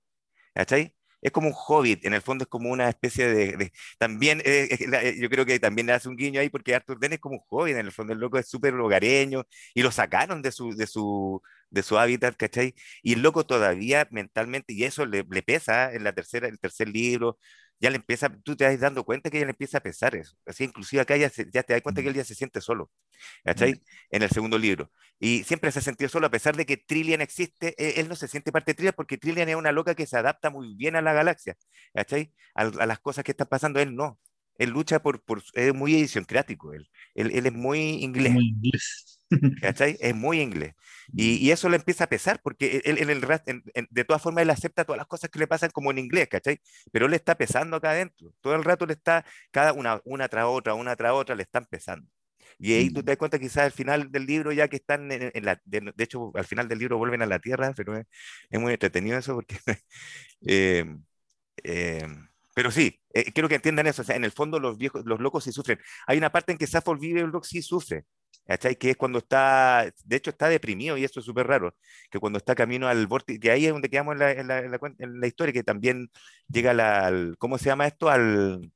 [0.55, 0.94] ¿Cachai?
[1.22, 3.72] Es como un hobbit, en el fondo es como una especie de...
[3.98, 4.68] también, eh,
[5.02, 7.37] eh, yo creo que también le hace un guiño ahí porque Arthur Dent es como
[7.37, 10.74] un hobbit, en el fondo el loco es súper hogareño y lo sacaron de su,
[10.76, 12.74] de su, de su hábitat, ¿cachai?
[13.02, 16.88] Y el loco todavía mentalmente, y eso le, le pesa en la tercera, el tercer
[16.88, 17.38] libro,
[17.82, 20.36] ya le empieza, tú te vas dando cuenta que ya le empieza a pesar eso.
[20.46, 22.92] Así, inclusive acá ya, ya te das cuenta que él ya se siente solo,
[23.44, 23.82] ¿cachai?
[24.10, 24.92] En el segundo libro.
[25.18, 28.14] Y siempre se ha sentido solo, a pesar de que Trillian existe, e, él, no
[28.14, 30.94] se siente parte de Trillian porque Trillian es una loca que se adapta muy bien
[30.94, 31.56] a la galaxia,
[31.92, 32.32] ¿cachai?
[32.54, 34.20] A, a las cosas que están pasando, él no.
[34.58, 38.32] Él lucha por, por es muy idiosincrático, él, él, él es muy inglés.
[38.32, 39.21] Muy inglés.
[39.60, 39.96] ¿Cachai?
[40.00, 40.74] Es muy inglés.
[41.14, 43.20] Y, y, eso le empieza a pesar, porque él, en el,
[43.90, 46.60] de todas formas él acepta todas las cosas que le pasan como en inglés, ¿cachai?
[46.92, 48.32] Pero le está pesando acá adentro.
[48.40, 51.66] Todo el rato le está, cada una, una tras otra, una tras otra, le están
[51.66, 52.08] pesando.
[52.58, 53.04] Y ahí tú mm.
[53.04, 56.32] te das cuenta quizás al final del libro, ya que están en, la, de, hecho
[56.34, 58.06] al final del libro vuelven a la Tierra, pero es,
[58.50, 59.56] es muy entretenido eso porque...
[60.46, 60.84] eh,
[61.64, 62.06] eh,
[62.54, 64.02] pero sí, eh, quiero que entiendan eso.
[64.02, 65.78] O sea, en el fondo los viejos, los locos sí sufren.
[66.06, 68.04] Hay una parte en que Safford vive el rock sí sufre.
[68.46, 68.76] ¿Cachai?
[68.76, 71.74] Que es cuando está, de hecho está deprimido y esto es súper raro,
[72.10, 74.58] que cuando está camino al vórtice, que ahí es donde quedamos en la, en la,
[74.58, 76.10] en la, historia, que también
[76.48, 76.72] llega
[77.06, 78.08] al, ¿cómo se llama esto?
[78.10, 78.72] Al,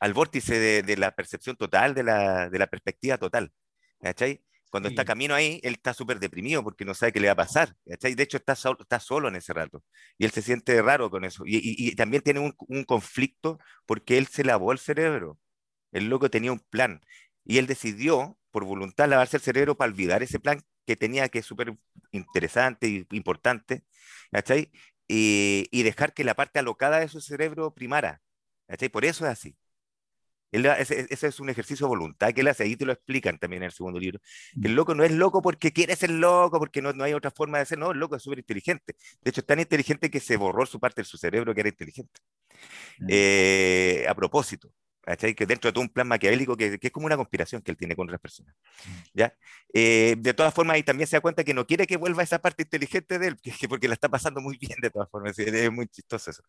[0.00, 3.52] al vórtice de, de la percepción total, de la, de la perspectiva total.
[4.00, 4.42] ¿Cachai?
[4.72, 7.36] Cuando está camino ahí, él está súper deprimido porque no sabe qué le va a
[7.36, 7.76] pasar.
[7.84, 9.84] De hecho, está, está solo en ese rato.
[10.16, 11.44] Y él se siente raro con eso.
[11.46, 15.38] Y, y, también tiene un, un, conflicto porque él se lavó el cerebro.
[15.92, 17.02] El loco tenía un plan.
[17.44, 21.40] Y él decidió, por voluntad, lavarse el cerebro para olvidar ese plan que tenía, que
[21.40, 21.74] es súper
[22.12, 23.84] interesante y importante.
[25.08, 28.22] Y, y, dejar que la parte alocada de su cerebro primara.
[28.92, 29.56] Por eso es así
[30.52, 33.66] ese, es un ejercicio de voluntad que él hace, ahí te lo explican también en
[33.66, 34.20] el segundo libro.
[34.60, 37.30] Que el loco no es loco porque quiere ser loco, porque no, no hay otra
[37.30, 38.94] forma de ser, no, el loco es súper inteligente.
[39.22, 41.70] De hecho, es tan inteligente que se borró su parte de su cerebro que era
[41.70, 42.20] inteligente.
[42.98, 43.06] Mm.
[43.08, 44.70] Eh, a propósito,
[45.02, 47.76] que dentro de todo un plan maquiavélico que, que, es como una conspiración que él
[47.76, 48.54] tiene con otras personas.
[48.86, 48.90] Mm.
[49.14, 49.34] ¿ya?
[49.74, 52.40] Eh, de todas formas, ahí también se da cuenta que no quiere que vuelva esa
[52.40, 53.36] parte inteligente de él,
[53.68, 56.42] porque la está pasando muy bien de todas formas, es, muy chistoso eso.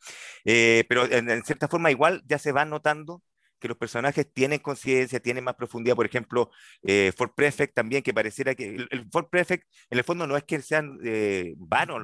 [0.46, 3.24] Eh, pero en, en, cierta forma igual ya se va notando
[3.64, 5.96] que los personajes tienen conciencia, tienen más profundidad.
[5.96, 6.52] Por ejemplo,
[6.84, 10.44] eh, Ford Prefect también, que pareciera que el, Ford Prefect, en el fondo no es
[10.44, 12.02] que sean eh, vanos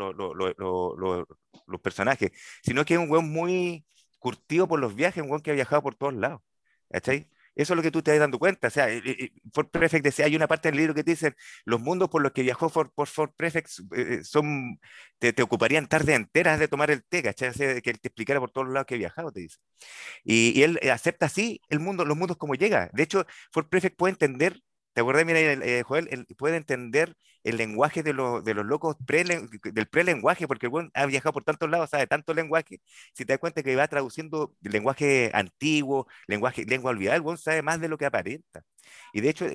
[0.57, 2.31] los personajes,
[2.63, 3.85] sino que es un weón muy
[4.19, 6.41] curtido por los viajes, un weón que ha viajado por todos lados.
[6.89, 7.29] ¿Cachai?
[7.55, 8.67] Eso es lo que tú te vas dando cuenta.
[8.67, 11.35] O sea, eh, eh, Ford Prefect decía, hay una parte del libro que te dicen,
[11.65, 14.79] los mundos por los que viajó Ford, por Ford Prefect eh, son,
[15.19, 17.51] te, te, ocuparían tardes enteras de tomar el té, ¿cachai?
[17.53, 19.57] Que él te explicara por todos los lados que he viajado, te dice.
[20.23, 22.89] Y, y él acepta así el mundo, los mundos como llega.
[22.93, 24.61] De hecho, Ford Prefect puede entender
[24.93, 25.25] ¿Te acuerdas?
[25.25, 29.87] Mira, eh, Joel él puede entender el lenguaje de, los, de los locos pre, del
[29.87, 32.81] prelenguaje, porque el buen ha viajado por tantos lados, sabe tanto lenguaje.
[33.13, 37.61] Si te das cuenta que va traduciendo lenguaje antiguo, lenguaje, lengua olvidada, el buen sabe
[37.61, 38.63] más de lo que aparenta.
[39.13, 39.47] Y de hecho,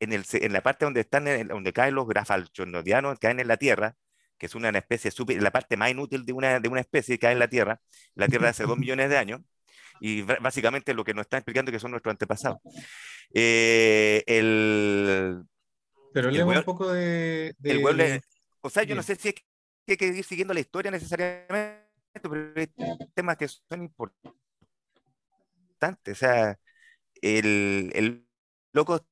[0.00, 3.96] en, el, en la parte donde, están, donde caen los grafalchonodianos, caen en la Tierra,
[4.38, 7.32] que es una especie super, la parte más inútil de una, de una especie cae
[7.32, 7.80] en la Tierra,
[8.14, 9.40] la Tierra hace dos millones de años,
[10.00, 12.58] y básicamente lo que nos están explicando que son nuestros antepasados.
[13.34, 15.44] Eh, el,
[16.12, 17.54] Pero leemos un poco de...
[18.60, 19.42] o sea, yo no sé si es que
[19.92, 21.86] hay que ir siguiendo la historia necesariamente,
[22.22, 22.68] pero hay
[23.14, 24.32] temas que son importantes.
[26.06, 26.58] O sea,
[27.22, 28.26] el, el
[28.72, 29.06] loco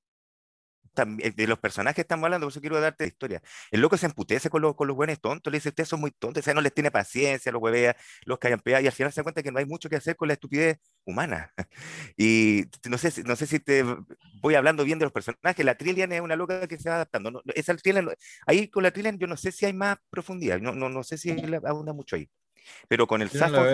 [1.05, 3.43] de los personajes que estamos hablando, por eso quiero darte la historia.
[3.71, 6.11] El loco se emputece con los, con los buenos tontos, le dice, ustedes son muy
[6.11, 9.21] tontos, o sea, no les tiene paciencia, los huevea, los callan y al final se
[9.21, 11.53] da cuenta que no hay mucho que hacer con la estupidez humana.
[12.19, 13.85] Y no sé, no sé si te
[14.41, 17.31] voy hablando bien de los personajes, la Trillian es una loca que se va adaptando.
[17.31, 18.09] No, esa Trillian,
[18.47, 21.19] ahí con la Trillian yo no sé si hay más profundidad, no, no, no sé
[21.19, 21.31] si
[21.65, 22.29] abunda mucho ahí.
[22.89, 23.65] Pero con el Safo,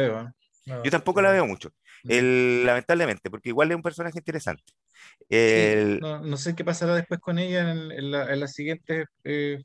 [0.85, 1.71] yo tampoco la veo mucho,
[2.05, 4.65] el, lamentablemente, porque igual es un personaje interesante.
[6.01, 9.63] No, sé qué pasará después con ella en, las siguientes eh,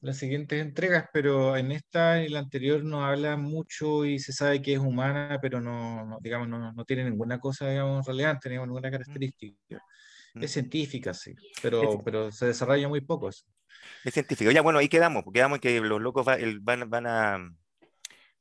[0.00, 4.32] las siguientes entregas, pero en esta y en la anterior no habla mucho y se
[4.32, 9.82] sabe que es humana, pero no, digamos, no, tiene ninguna cosa digamos, relevante, ninguna característica.
[10.34, 10.42] Mm.
[10.42, 13.44] Es científica, sí, pero, pero se desarrolla muy poco eso.
[14.04, 14.50] Es científico.
[14.50, 17.38] Ya, bueno, ahí quedamos, quedamos que los locos van, van a,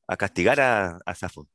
[0.08, 1.48] a, castigar a, a Safo.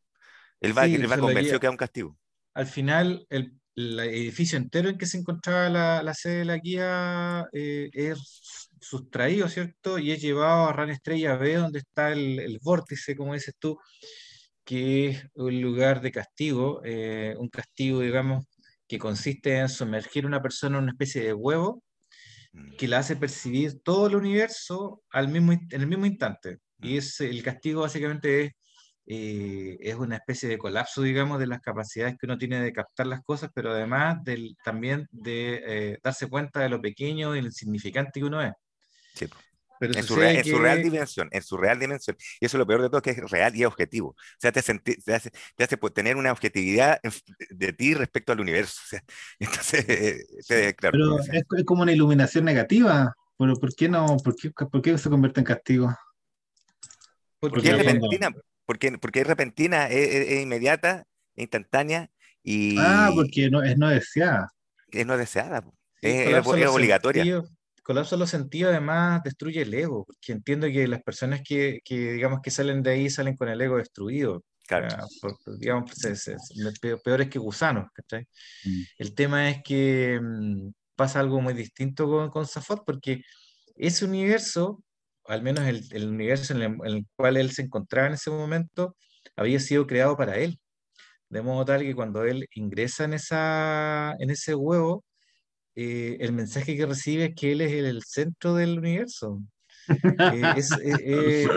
[0.61, 2.17] Él va, él va convencido que es un castigo.
[2.55, 6.59] Al final, el, el, edificio entero en que se encontraba la, la sede de la
[6.59, 9.99] guía eh, es sustraído, ¿cierto?
[9.99, 13.79] Y es llevado a Ran Estrella B, donde está el, el, vórtice, como dices tú,
[14.65, 18.47] que es un lugar de castigo, eh, un castigo, digamos,
[18.87, 21.83] que consiste en sumergir a una persona en una especie de huevo
[22.53, 22.77] mm.
[22.77, 26.59] que la hace percibir todo el universo al mismo, en el mismo instante.
[26.81, 26.99] Y mm.
[26.99, 28.53] es, el castigo básicamente es
[29.05, 33.07] eh, es una especie de colapso, digamos, de las capacidades que uno tiene de captar
[33.07, 37.47] las cosas, pero además del, también de eh, darse cuenta de lo pequeño y lo
[37.47, 38.53] insignificante que uno es.
[39.15, 39.27] Sí.
[39.81, 42.17] Pero en, su real, su real, dimensión, en su real dimensión.
[42.39, 44.11] Y eso es lo peor de todo, que es real y objetivo.
[44.11, 47.01] O sea, te, hace, te hace tener una objetividad
[47.51, 48.81] de ti respecto al universo.
[48.85, 49.03] O sea,
[49.41, 50.25] entonces,
[50.77, 53.13] claro, Pero es, como una iluminación negativa.
[53.37, 54.19] ¿Por, por qué no?
[54.23, 55.93] Por qué, ¿Por qué se convierte en castigo?
[57.41, 58.31] Porque, porque es repentina
[58.67, 62.11] porque, porque es repentina, es, inmediata, es instantánea
[62.43, 62.77] y...
[62.79, 64.49] Ah, porque no, es no deseada.
[64.91, 65.65] Es no deseada,
[66.03, 67.43] es, obligatoria.
[67.83, 72.41] colapsa los sentidos, además destruye el ego, porque entiendo que las personas que, que, digamos,
[72.43, 74.45] que salen de ahí salen con el ego destruido.
[74.67, 74.89] Claro.
[75.59, 75.91] digamos,
[77.05, 77.87] peores que gusanos,
[78.65, 78.83] mm.
[78.99, 83.23] El tema es que mm, pasa algo muy distinto con, con Safot, porque
[83.77, 84.83] ese universo
[85.33, 88.97] al menos el, el universo en el, cual él se encontraba en ese momento,
[89.35, 90.61] había sido creado para él.
[91.31, 95.05] De modo tal que cuando él ingresa en, esa, en ese huevo,
[95.75, 99.43] eh, el mensaje que recibe es que él es el, centro del universo.
[100.85, 101.03] Eh,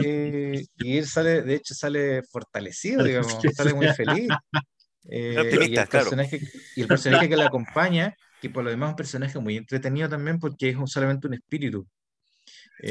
[0.03, 4.29] eh, y él sale, de hecho, sale fortalecido, digamos, sale muy feliz.
[5.03, 6.41] y, el personaje,
[6.75, 10.09] y el personaje que le acompaña que por lo demás es un personaje muy entretenido
[10.09, 11.87] también porque es solamente un espíritu.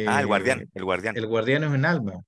[0.07, 1.17] Ah, el guardián, eh, el guardián.
[1.17, 2.23] El guardián es un alma.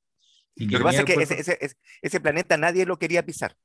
[0.55, 3.57] Y lo que pasa es que ese, planeta nadie lo quería pisar.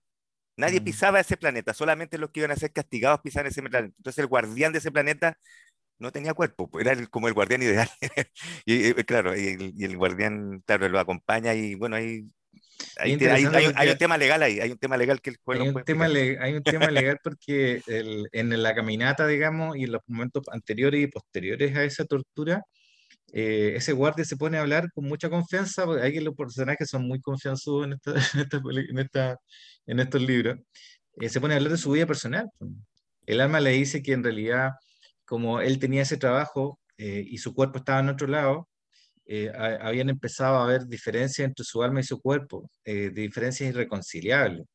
[0.57, 0.83] Nadie mm.
[0.83, 3.93] pisaba ese planeta, solamente los que iban a ser castigados pisaban ese planeta.
[3.97, 5.37] Entonces el guardián de ese planeta
[5.99, 7.89] no tenía cuerpo, pues, era como el guardián ideal.
[8.65, 12.25] y, claro, y, el guardián, claro, lo acompaña y bueno, ahí
[12.97, 16.53] hay, un tema legal ahí, hay un tema legal que el hay un, tema hay
[16.53, 21.75] un tema legal porque en la caminata, digamos, y en los momentos anteriores y posteriores
[21.75, 22.63] a esa tortura,
[23.33, 26.89] eh, ese guardia se pone a hablar con mucha confianza, porque hay que los personajes
[26.89, 27.99] son muy confianzudos en,
[28.89, 29.37] en, esta,
[29.85, 30.59] en, estos libros,
[31.15, 32.49] eh, se pone a hablar de su vida personal.
[33.25, 34.71] El alma le dice que en realidad,
[35.25, 38.67] como él tenía ese trabajo eh, y su cuerpo estaba en otro lado,
[39.81, 44.65] habían empezado a haber diferencias entre su alma y su cuerpo, diferencias irreconciliables.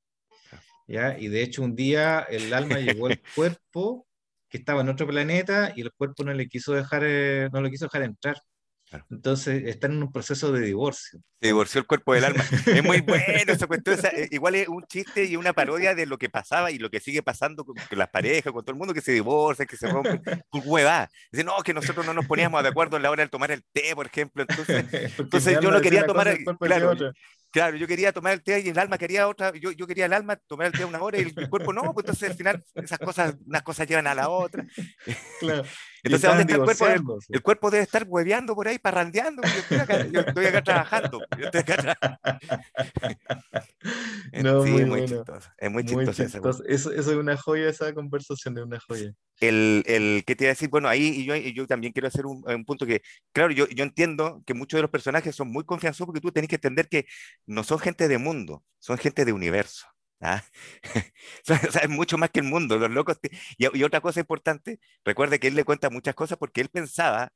[0.88, 1.18] ¿ya?
[1.18, 4.06] Y de hecho un día el alma llegó al cuerpo
[4.48, 7.70] que estaba en otro planeta y el cuerpo no le quiso dejar, eh, no lo
[7.70, 8.36] quiso dejar entrar.
[9.10, 11.20] Entonces están en un proceso de divorcio.
[11.40, 12.44] Se divorció el cuerpo del alma.
[12.66, 13.98] es muy bueno esa cuestión.
[14.12, 17.00] Eh, igual es un chiste y una parodia de lo que pasaba y lo que
[17.00, 20.20] sigue pasando con, las parejas, con todo el mundo que se divorcia, que se rompe.
[20.52, 21.08] hueva.
[21.32, 23.64] Dice, no, que nosotros no nos poníamos de acuerdo en la hora de tomar el
[23.72, 24.44] té, por ejemplo.
[24.48, 24.84] Entonces,
[25.18, 26.36] entonces yo no quería tomar.
[26.60, 26.94] Claro,
[27.50, 30.12] Claro, yo quería tomar el té y el alma quería otra, yo, yo quería el
[30.12, 32.98] alma tomar el té una hora y el, cuerpo no, pues entonces al final esas
[32.98, 34.66] cosas, unas cosas llevan a la otra.
[35.40, 35.64] Claro.
[36.06, 37.18] Entonces, ¿dónde está el cuerpo?
[37.28, 39.42] El, cuerpo debe estar hueveando por ahí, parrandeando.
[39.42, 41.20] Yo estoy acá, yo estoy acá trabajando.
[41.36, 41.96] Yo estoy acá
[44.42, 45.48] no, sí, muy, muy chistoso.
[45.58, 46.62] Es muy chistoso.
[46.66, 49.12] Eso, eso, es una joya, esa conversación es una joya.
[49.40, 50.68] El, el, ¿qué te iba a decir?
[50.68, 54.42] Bueno, ahí yo, yo también quiero hacer un, un, punto que, claro, yo, yo entiendo
[54.46, 57.06] que muchos de los personajes son muy confianzosos porque tú tenés que entender que
[57.46, 59.86] no son gente de mundo, son gente de universo.
[60.20, 60.42] ¿Ah?
[61.48, 63.18] o sea, es mucho más que el mundo, los locos.
[63.58, 67.32] Y, otra cosa importante, recuerde que él le cuenta muchas cosas porque él pensaba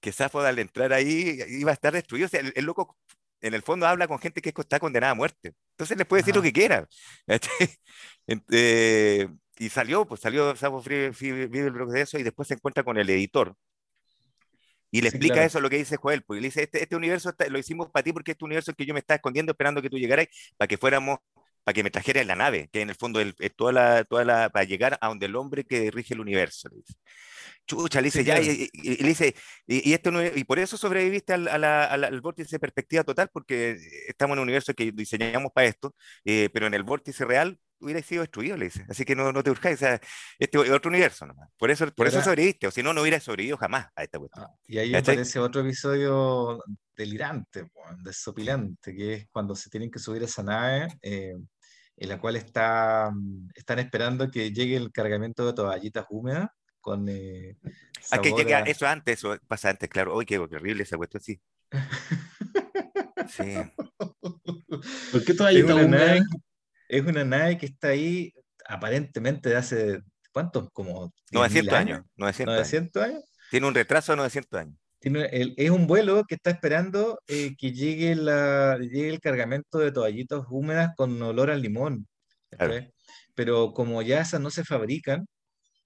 [0.00, 2.26] que Safo al entrar ahí iba a estar destruido.
[2.26, 2.98] O sea, el, loco
[3.40, 5.54] en el fondo habla con gente que está condenada a muerte.
[5.72, 6.88] Entonces le puede decir lo que quiera.
[8.50, 13.56] Eh, y salió, pues salió vive de eso y después se encuentra con el editor.
[14.94, 17.58] Y le explica eso, lo que dice Joel, porque le dice, este, este universo lo
[17.58, 19.98] hicimos para ti porque este universo es que yo me estaba escondiendo esperando que tú
[19.98, 20.26] llegaras
[20.58, 21.18] para que fuéramos
[21.64, 24.50] para que me trajera la nave, que en el fondo es toda la, toda la,
[24.50, 26.68] para llegar a donde el hombre que rige el universo.
[27.66, 29.34] Chucha, le dice, ya, y, le dice,
[29.66, 33.76] y, esto y por eso sobreviviste al, al, vórtice de perspectiva total, porque
[34.08, 35.94] estamos en un universo que diseñamos para esto,
[36.24, 38.84] eh, pero en el vórtice real hubiera sido destruido, le dice.
[38.88, 40.00] Así que no, no te buscáis, o sea,
[40.38, 41.50] este es otro universo nomás.
[41.56, 44.46] Por eso, por eso sobreviviste, o si no, no hubiera sobrevivido jamás a esta cuestión.
[44.46, 46.62] Ah, y ahí aparece otro episodio
[46.96, 47.70] delirante,
[48.02, 50.88] desopilante, que es cuando se tienen que subir a esa nave.
[51.02, 51.34] Eh,
[51.96, 56.48] en la cual está, mm, están esperando que llegue el cargamento de toallitas húmedas
[56.80, 57.08] con...
[57.08, 57.56] Eh,
[58.10, 60.16] ah, que llegue, eso antes, eso pasa antes, claro.
[60.16, 61.40] Uy, qué horrible esa cuestión, sí.
[63.28, 63.54] sí.
[65.12, 66.20] ¿Por qué toallitas húmedas?
[66.88, 68.32] Es una nave que está ahí
[68.66, 70.02] aparentemente de hace,
[70.32, 70.70] ¿cuántos?
[70.72, 72.02] Como 900 años.
[72.16, 73.24] 900, años.
[73.50, 78.14] Tiene un retraso de 900 años es un vuelo que está esperando eh, que llegue,
[78.14, 82.06] la, llegue el cargamento de toallitas húmedas con olor a limón.
[83.34, 85.26] Pero como ya esas no se fabrican,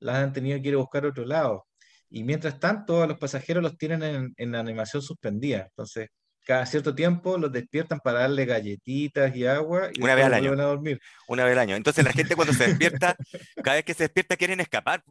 [0.01, 1.67] las han tenido que ir a buscar a otro lado.
[2.11, 5.67] Y mientras tanto, a los pasajeros los tienen en, en animación suspendida.
[5.71, 6.09] Entonces,
[6.47, 10.53] cada cierto tiempo los despiertan para darle galletitas y agua y una vez al año.
[10.53, 11.01] A dormir.
[11.27, 11.75] Una vez al año.
[11.75, 13.17] Entonces la gente cuando se despierta,
[13.65, 15.03] cada vez que se despierta quieren escapar.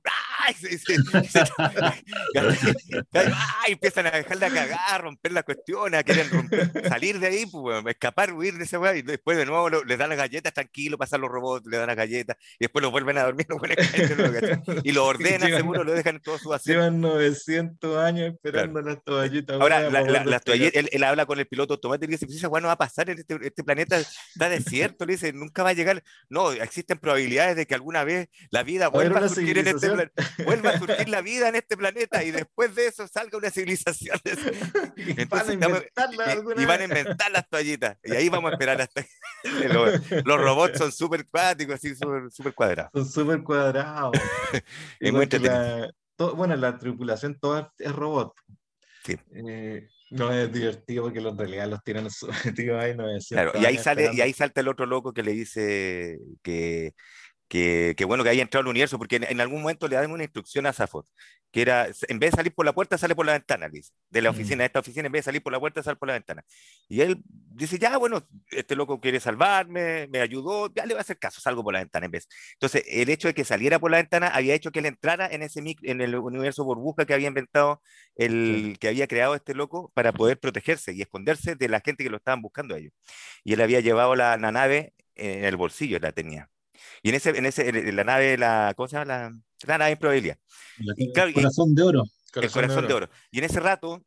[0.45, 0.55] ¡Ay!
[3.67, 6.27] empiezan a dejarla cagar, romper la cuestión, a querer
[6.87, 8.95] salir de ahí, pues, escapar, huir de ese weá.
[8.95, 11.97] Y después de nuevo les dan las galletas, tranquilo, pasan los robots, le dan las
[11.97, 13.45] galletas, y después los vuelven a dormir,
[14.83, 16.79] y lo ordenan, seguro, lo dejan todo su asiento.
[16.79, 19.59] Llevan 900 años esperando las toallitas.
[19.59, 22.73] Ahora, las toallitas, él habla con el piloto automático y dice, pues esa no va
[22.73, 26.03] a pasar en este, este, planeta, está desierto, le dice, nunca va a llegar.
[26.29, 29.89] No, existen probabilidades de que alguna vez la vida vuelva a surgir en este
[30.43, 34.19] vuelva a surgir la vida en este planeta y después de eso salga una civilización.
[34.95, 35.25] y,
[36.65, 37.97] van a inventar las toallitas.
[38.03, 39.05] Y ahí vamos a esperar hasta
[40.23, 42.91] los, robots son súper cuáticos, así súper cuadrados.
[42.93, 44.13] Son súper cuadrados.
[44.99, 45.27] es muy
[46.17, 48.33] bueno, la tripulación toda es robot.
[49.03, 49.17] Sí.
[49.31, 53.65] Eh, no es divertido porque en realidad los tiran sometidos ahí, no es Claro, y
[53.65, 56.93] ahí, sale, y ahí salta el otro loco que le dice que,
[57.47, 60.65] que, bueno que haya entrado al universo, porque en, algún momento le dan una instrucción
[60.65, 61.07] a Zafot,
[61.55, 64.21] que era, en vez de salir por la puerta, sale por la ventana, dice, de
[64.21, 64.35] la mm.
[64.35, 66.43] oficina, de esta oficina, en vez de salir por la puerta, sale por la ventana.
[66.89, 71.01] Y él dice, ya, bueno, este loco quiere salvarme, me ayudó, ya le voy a
[71.01, 72.27] hacer caso, salgo por la ventana en vez.
[72.55, 75.43] Entonces, el hecho de que saliera por la ventana había hecho que él entrara en
[75.43, 77.81] ese en el universo burbuja que había inventado,
[78.17, 82.09] el que había creado este loco para poder protegerse y esconderse de la gente que
[82.09, 82.91] lo estaban buscando a ellos.
[83.45, 86.49] Y él había llevado la nave en el bolsillo, la tenía.
[87.03, 89.05] Y en, ese, en, ese, en la nave, la, ¿cómo se llama?
[89.05, 89.31] La,
[89.67, 90.37] la nave improbabilidad.
[90.97, 92.03] El corazón de oro.
[92.35, 93.09] El corazón de oro.
[93.31, 94.03] Y en ese rato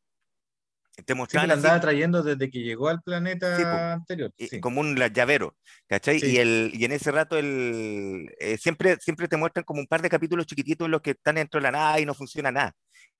[1.04, 1.48] te mostraban.
[1.48, 4.32] Sí, andaba trayendo desde que llegó al planeta anterior.
[4.60, 5.56] Como un llavero,
[5.86, 6.20] ¿cachai?
[6.22, 10.02] Y, el, y en ese rato el, eh, siempre, siempre te muestran como un par
[10.02, 12.74] de capítulos chiquititos en los que están dentro de la nave y no funciona nada.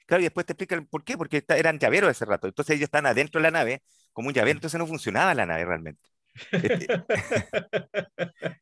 [0.07, 2.47] Claro, y después te explican por qué, porque eran llaveros ese rato.
[2.47, 3.83] Entonces ellos están adentro de la nave
[4.13, 6.01] como un llavero, entonces no funcionaba la nave realmente.
[6.53, 6.87] Este,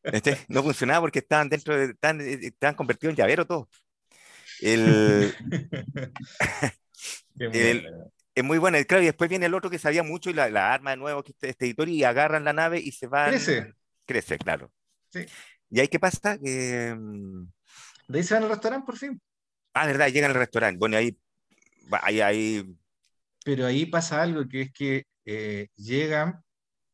[0.03, 3.67] este, no funcionaba porque estaban dentro de, estaban, eh, estaban convertidos en llavero todos.
[4.61, 5.33] El,
[8.35, 8.77] es muy bueno.
[8.87, 11.23] Claro, y después viene el otro que sabía mucho y la, la arma de nuevo,
[11.23, 13.29] que este, este, editor, y agarran la nave y se van.
[13.29, 13.73] Crece.
[14.05, 14.71] Crece, claro.
[15.09, 15.25] Sí.
[15.69, 16.37] ¿Y ahí qué pasa?
[16.37, 17.47] Que, mm,
[18.07, 19.21] de ahí se van al restaurante por fin.
[19.73, 20.79] Ah, verdad, llegan al restaurante.
[20.79, 21.17] Bueno, ahí,
[22.01, 22.77] ahí, ahí...
[23.43, 26.41] Pero ahí pasa algo que es que eh, llegan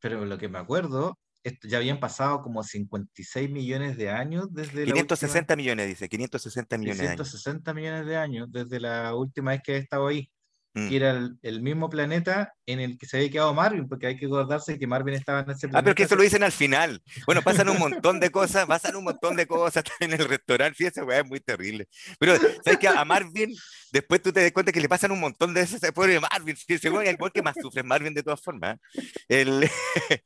[0.04, 4.84] pero lo que me acuerdo, esto, ya habían pasado como 56 millones de años desde
[4.84, 9.78] 560 millones, dice, 560 millones 560 millones de años desde la última vez que he
[9.78, 10.30] estado ahí.
[10.76, 10.89] Mm.
[10.89, 14.26] que era el, mismo planeta en el que se había quedado Marvin, porque hay que
[14.26, 15.80] acordarse que Marvin estaba en ese planeta.
[15.80, 16.99] Ah, pero que eso lo dicen al final.
[17.28, 21.03] Bueno, pasan un montón de cosas, pasan un montón de cosas en el restaurante, fíjate,
[21.03, 21.88] weá, es muy terrible.
[22.17, 23.55] Pero, ¿sabes que A Marvin,
[23.91, 26.89] después tú te das cuenta que le pasan un montón de esas, pobre Marvin, fíjate,
[26.89, 28.80] weá, igual que más sufre Marvin de todas formas.
[28.95, 29.01] ¿eh?
[29.28, 29.69] El,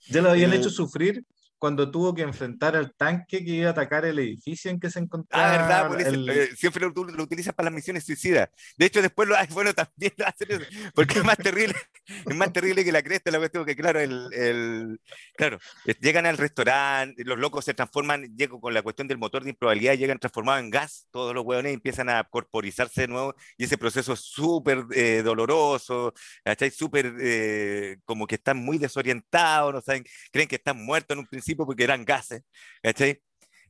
[0.07, 1.25] ya lo habían hecho sufrir
[1.58, 4.99] cuando tuvo que enfrentar al tanque que iba a atacar el edificio en que se
[4.99, 5.47] encontraba.
[5.47, 8.49] Ah, verdad, pues, eh, siempre lo, lo, utilizas para las misiones suicidas.
[8.78, 10.47] De hecho, después lo bueno también lo hacen
[10.93, 14.28] porque es más terrible, es más terrible que la cresta, la cuestión que claro, el,
[14.34, 15.01] el,
[15.36, 15.60] claro,
[15.99, 19.95] llegan al restaurante, los locos se transforman, llego con la cuestión del motor de improbabilidad,
[19.95, 24.14] llegan transformados en gas, todos los hueones empiezan a corporizarse de nuevo, y ese proceso
[24.14, 26.72] es súper eh, doloroso, ¿cachai?
[26.72, 31.26] Súper eh, como que están muy desorientados, no saben, creen que están muertos en un
[31.26, 32.43] principio porque eran gases,
[32.81, 33.21] ¿cachai?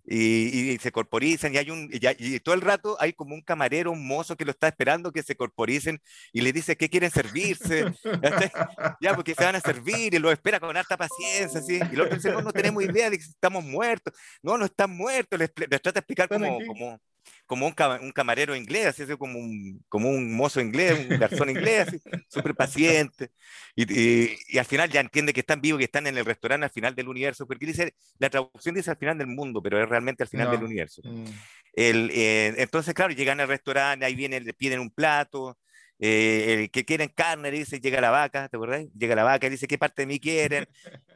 [0.09, 4.07] Y, se corporizan y hay un y, todo el rato hay como un camarero, un
[4.07, 6.01] mozo que lo está esperando que se corporicen
[6.31, 7.93] y le dice que quieren servirse,
[9.01, 11.79] ya porque se van a servir y lo espera con harta paciencia, ¿sí?
[11.91, 14.95] y el otro dice, no, no tenemos idea de que estamos muertos, no, no están
[14.95, 17.01] muertos, les, les trata de explicar como, como,
[17.45, 21.87] como un, un camarero inglés, así, como, un, como un mozo inglés, un garzón inglés,
[22.29, 23.31] súper paciente.
[23.75, 26.71] Y, y, al final ya entiende que están vivos, que están en el restaurante al
[26.71, 30.23] final del universo, porque dice, la traducción dice al final del mundo, pero es realmente
[30.23, 31.01] al final del universo.
[31.03, 31.25] Mm.
[31.73, 35.57] El, eh, entonces, claro, llegan al restaurante, ahí vienen, le piden un plato,
[35.99, 38.85] eh, el que quieren carne, dice, llega la vaca, ¿te acuerdas?
[38.95, 40.67] Llega la vaca y dice, ¿qué parte de mí quieren?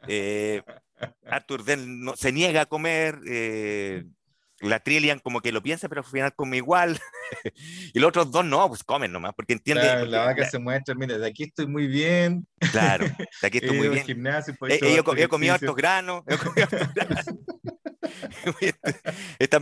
[0.08, 0.62] Eh,
[1.26, 4.04] Arthur no, se niega a comer, eh,
[4.62, 6.98] la Trillian como que lo piensa, pero al final come igual.
[7.94, 10.06] y los otros dos no, pues comen nomás, porque entiende.
[10.06, 12.46] la vaca se muestra, mira, de aquí estoy muy bien.
[12.70, 14.04] Claro, de aquí estoy muy bien.
[14.04, 16.22] Gimnasio, pues, yo, he comido hartos granos.
[16.26, 17.24] He comido hartos granos.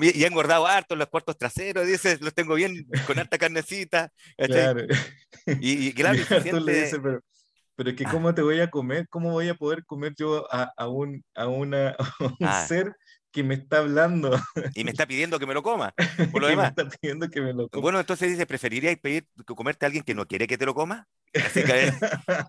[0.00, 4.12] y he engordado harto los cuartos traseros, dice, los tengo bien con harta carnecita.
[4.36, 4.86] Claro.
[5.46, 6.90] Y, y claro, y se siente...
[7.02, 7.20] pero,
[7.74, 10.70] pero es que cómo te voy a comer, cómo voy a poder comer yo a,
[10.76, 12.66] a un, a una, a un ah.
[12.66, 12.94] ser
[13.32, 14.30] que me está hablando.
[14.74, 15.94] Y me está pidiendo que me lo coma.
[16.32, 16.72] Por lo demás.
[16.76, 17.82] Me está pidiendo que me lo coma.
[17.82, 21.08] Bueno, entonces dice, ¿preferirías pedir comerte a alguien que no quiere que te lo coma?
[21.32, 21.92] que,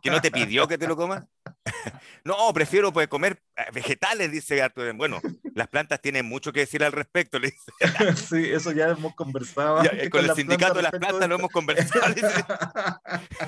[0.01, 1.27] que, no te pidió que te lo coma.
[2.23, 4.93] no, prefiero pues comer eh, vegetales, dice Arturo.
[4.95, 5.21] Bueno,
[5.53, 7.37] las plantas tienen mucho que decir al respecto.
[7.37, 8.15] Le dice.
[8.15, 9.83] sí, eso ya hemos conversado.
[9.83, 12.13] Eh, con, el sindicato de las plantas lo hemos conversado.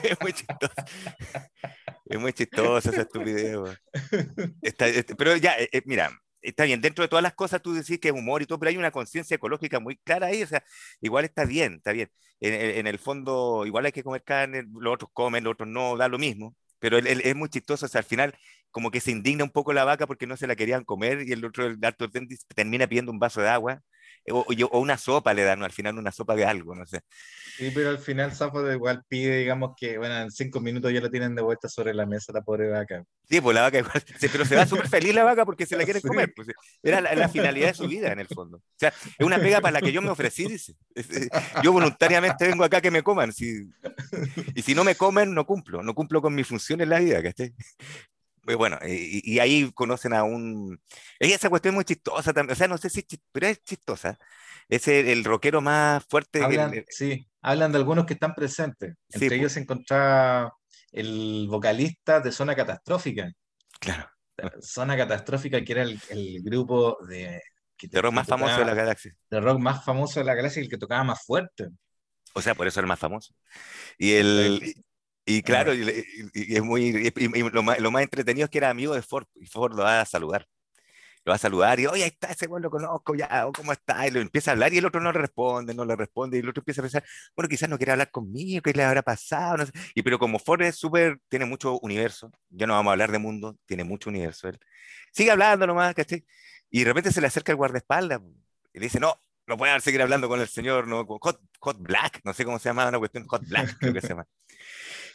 [0.04, 0.74] es muy chistoso.
[2.06, 3.58] Es muy chistoso esa estupidez.
[4.62, 6.12] Este, pero ya, eh, mira,
[6.44, 8.70] está bien, dentro de todas las cosas tú decís que es humor y todo, pero
[8.70, 10.64] hay una conciencia ecológica muy clara ahí, o sea,
[11.02, 12.10] igual está bien, está bien.
[12.42, 16.10] En, el fondo, igual hay que comer carne, los otros comen, los otros no, da
[16.10, 18.36] lo mismo, pero es muy chistoso, o sea, al final
[18.72, 21.32] como que se indigna un poco la vaca porque no se la querían comer y
[21.32, 22.12] el otro, el Arthur
[22.56, 23.82] termina pidiendo un vaso de agua
[24.32, 27.02] o, o, una sopa le dan, al final una sopa de algo, no sé.
[27.58, 31.12] Sí, pero al final Safo igual pide, digamos que, bueno, en cinco minutos ya lo
[31.12, 33.04] tienen de vuelta sobre la mesa la pobre vaca.
[33.30, 35.84] Sí, pues la vaca igual, pero se va súper feliz la vaca porque se la
[35.84, 36.48] quiere comer, pues,
[36.82, 38.58] era la, finalidad de su vida en el fondo.
[38.58, 40.76] O sea, es una pega para la que yo me ofrecí, dice.
[41.64, 43.70] Yo voluntariamente vengo acá que me coman, si,
[44.56, 47.22] y si no me comen, no cumplo, no cumplo con mi función en la vida,
[47.22, 47.54] ¿cachai?
[48.44, 50.82] Pues bueno, y, ahí conocen a un...
[51.18, 54.20] Esa cuestión es muy chistosa también, o sea, no sé si, pero es chistosa.
[54.68, 56.44] Es el, rockero más fuerte.
[56.44, 58.96] Hablan, sí, hablan de algunos que están presentes.
[59.10, 60.54] Entre ellos se encontraba
[60.92, 63.32] el vocalista de Zona Catastrófica.
[63.80, 64.10] Claro.
[64.62, 67.42] Zona Catastrófica, que era el, grupo de...
[67.82, 69.16] de rock más famoso de la galaxia.
[69.30, 71.70] De rock más famoso de la galaxia y el que tocaba más fuerte.
[72.34, 73.34] O sea, por eso era el más famoso.
[73.98, 74.76] Y el...
[75.26, 77.12] Y claro, y, es muy,
[77.54, 80.02] lo, más, lo, más, entretenido es que era amigo de Ford, y Ford lo va
[80.02, 80.48] a saludar.
[81.26, 84.06] Lo va a saludar y, oye, ahí está ese lo conozco ya, ¿cómo está?
[84.06, 86.42] Y lo empieza a hablar y el otro no le responde, no le responde, y
[86.42, 87.06] el otro empieza a pensar,
[87.36, 89.58] bueno, quizás no quiere hablar conmigo, ¿qué le habrá pasado?
[89.58, 89.72] No sé.
[89.96, 93.20] Y pero como Ford es súper, tiene mucho universo, ya no vamos a hablar de
[93.20, 94.60] mundo, tiene mucho universo él.
[95.14, 96.26] Sigue hablando nomás, ¿cachai?
[96.70, 98.20] Y de repente se le acerca el guardaespaldas
[98.74, 99.18] y le dice, no,
[99.48, 101.06] no pueden seguir hablando con el señor, ¿no?
[101.06, 104.10] Hot, Hot Black, no sé cómo se llama, una cuestión Hot Black, creo que se
[104.10, 104.26] llama.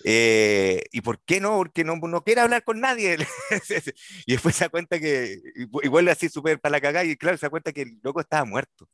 [0.05, 1.57] Eh, ¿Y por qué no?
[1.57, 3.19] Porque no, no quiere hablar con nadie.
[4.27, 7.37] y después se da cuenta que, y vuelve así súper para la cagada, y claro,
[7.37, 8.89] se da cuenta que el loco estaba muerto.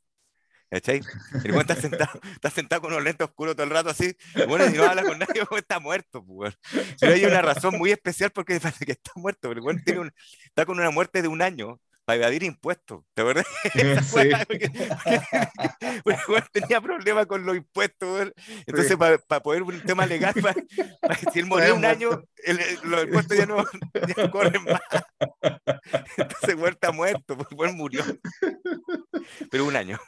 [0.69, 1.01] ¿Cachai?
[1.43, 4.15] El güey está sentado, está sentado con unos lentes oscuros todo el rato así,
[4.47, 6.57] bueno, y no habla con nadie, está muerto, pues.
[6.99, 10.09] Pero hay una razón muy especial porque parece que está muerto, el tiene
[10.43, 13.45] está con una muerte de un año, para evadir impuestos, ¿te acuerdas?
[14.05, 14.29] Sí.
[14.47, 14.69] porque,
[16.51, 18.31] tenía problemas con los impuestos,
[18.65, 20.55] entonces para, poder un tema legal, para,
[21.33, 22.23] si él moría un año,
[22.83, 23.63] los impuestos ya no,
[24.15, 24.81] ya corren más.
[26.17, 28.03] Entonces, Huerta está muerto, pues murió.
[29.49, 29.99] Pero un año.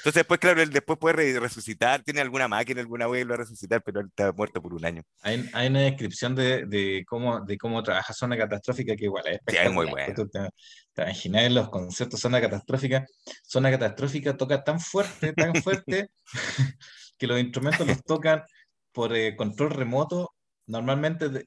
[0.00, 3.38] Entonces después, claro, él después puede resucitar, tiene alguna máquina, alguna web, lo va a
[3.38, 5.02] resucitar, pero él está muerto por un año.
[5.20, 9.40] Hay, hay una descripción de, de, cómo, de cómo trabaja Zona Catastrófica que igual es,
[9.46, 10.14] sí, es muy bueno.
[10.14, 10.48] Te,
[10.94, 13.04] te imaginas los conceptos Zona Catastrófica.
[13.46, 16.08] Zona Catastrófica toca tan fuerte, tan fuerte,
[17.18, 18.42] que los instrumentos los tocan
[18.92, 20.32] por eh, control remoto
[20.66, 21.44] normalmente desde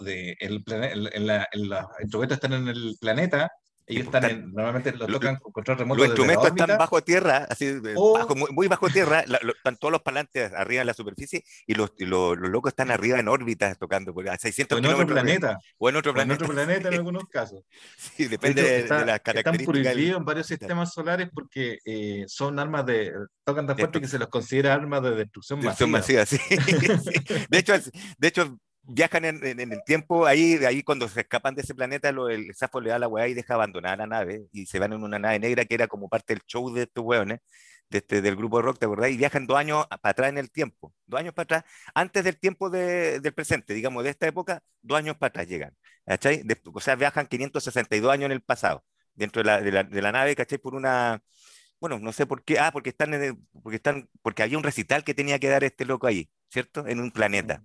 [0.00, 3.50] de, el, en la, en los instrumentos están en el planeta
[3.90, 5.98] ellos están, normalmente lo tocan con control remoto.
[5.98, 7.74] Los instrumentos están bajo tierra, así,
[8.52, 12.70] muy, bajo tierra, están todos los palantes arriba en la superficie y los, los, locos
[12.70, 15.58] están arriba en órbita tocando, a 600 o en otro planeta.
[15.78, 16.34] O en otro planeta.
[16.34, 17.62] en otro planeta en algunos casos.
[17.96, 19.60] Sí, depende de, las características.
[19.60, 23.12] Están prohibidos en varios sistemas solares porque eh, son armas de.
[23.44, 26.26] tocan tan fuerte que se los considera armas de destrucción, destrucción masiva.
[26.26, 26.38] sí.
[27.48, 27.74] De hecho,
[28.18, 28.58] de hecho
[28.90, 32.80] viajan en, el tiempo, ahí, ahí cuando se escapan de ese planeta, lo, el Safo
[32.80, 35.38] le da la weá y deja abandonada la nave y se van en una nave
[35.38, 37.40] negra que era como parte del show de estos weones,
[37.90, 39.10] de este, del grupo de rock, ¿te acordás?
[39.10, 41.64] Y viajan dos años para atrás en el tiempo, dos años para atrás,
[41.94, 45.74] antes del tiempo de, del presente, digamos, de esta época, dos años para atrás llegan,
[46.06, 46.44] ¿cachai?
[46.72, 48.84] o sea, viajan 562 años en el pasado,
[49.14, 50.58] dentro de la, de la, de la nave, ¿cachai?
[50.58, 51.22] Por una
[51.80, 53.10] bueno, no sé por qué, ah, porque están,
[53.62, 56.86] porque están, porque había un recital que tenía que dar este loco ahí, ¿cierto?
[56.86, 57.64] En un planeta.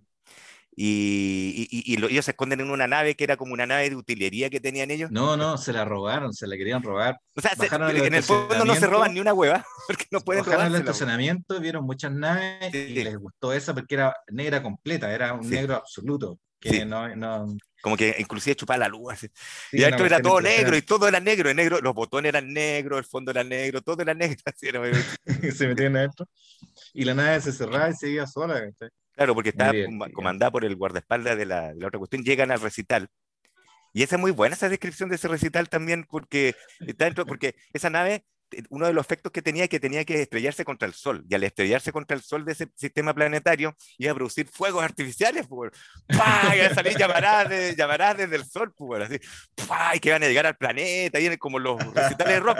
[0.77, 4.49] Y, y, ellos se esconden en una nave que era como una nave de utilería
[4.49, 5.09] que tenían ellos.
[5.09, 7.19] No, no, se la robaron, se la querían robar.
[7.35, 10.67] O sea, en el fondo no se roban ni una hueva, porque no pueden robar.
[10.67, 15.49] el estacionamiento, vieron muchas naves y les gustó esa porque era negra completa, era un
[15.49, 16.39] negro absoluto.
[16.59, 17.55] Que no, no,
[17.85, 19.13] como que inclusive chupaba la luz.
[19.13, 19.27] Así.
[19.71, 23.05] y adentro era todo negro y todo era negro, negro, los botones eran negros, el
[23.05, 24.37] fondo era negro, todo era negro.
[24.45, 24.81] Así era,
[25.55, 26.27] se metían adentro.
[26.95, 28.71] Y la nave se cerraba y seguía sola.
[29.15, 29.73] Claro, porque estaba
[30.13, 33.09] comandada por el guardaespaldas de la, de la otra cuestión, llegan al recital.
[33.93, 37.55] Y esa es muy buena esa descripción de ese recital también, porque está dentro, porque
[37.71, 38.25] esa nave
[38.69, 41.35] uno de los efectos que tenía es que tenía que estrellarse contra el Sol, y
[41.35, 45.71] al estrellarse contra el Sol de ese sistema planetario, iba a producir fuegos artificiales, pues,
[46.07, 46.51] ¡pah!
[46.51, 49.19] a salir llamadas, de, llamadas desde el Sol, pues, así,
[49.95, 52.59] y que iban a llegar al planeta, y como los recitales de rock,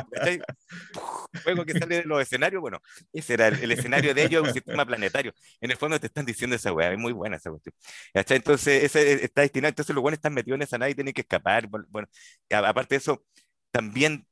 [1.43, 2.79] fuego que sale de los escenarios, bueno,
[3.13, 5.33] ese era el, escenario de ellos, un sistema planetario.
[5.61, 7.75] En el fondo te están diciendo esa weá, es muy buena esa cuestión.
[8.13, 11.21] Entonces, ese está destinado, entonces los buenos están metidos en esa nave y tienen que
[11.21, 12.07] escapar, bueno,
[12.51, 13.23] aparte de eso,
[13.71, 14.25] también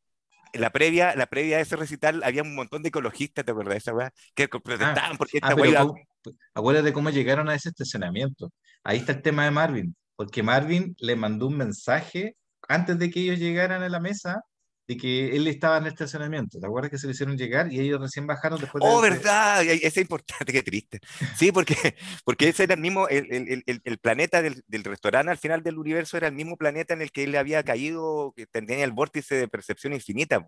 [0.53, 3.77] la previa, la previa de ese recital había un montón de ecologistas, ¿te acuerdas de
[3.79, 4.11] esa weá?
[4.35, 5.87] Que protestaban ah, porque esta ah,
[6.53, 8.51] Acuérdate cómo llegaron a ese estacionamiento.
[8.83, 12.35] Ahí está el tema de Marvin, porque Marvin le mandó un mensaje
[12.67, 14.41] antes de que ellos llegaran a la mesa
[14.87, 16.59] de que él estaba en el estacionamiento.
[16.59, 18.89] ¿Te acuerdas que se lo hicieron llegar y ellos recién bajaron después de...
[18.89, 20.99] Oh, verdad, ese es importante, qué triste.
[21.35, 21.75] Sí, porque,
[22.25, 25.77] porque ese era el mismo, el, el, el, planeta del, del, restaurante al final del
[25.77, 29.35] universo era el mismo planeta en el que él había caído, que tenía el vórtice
[29.35, 30.45] de percepción infinita.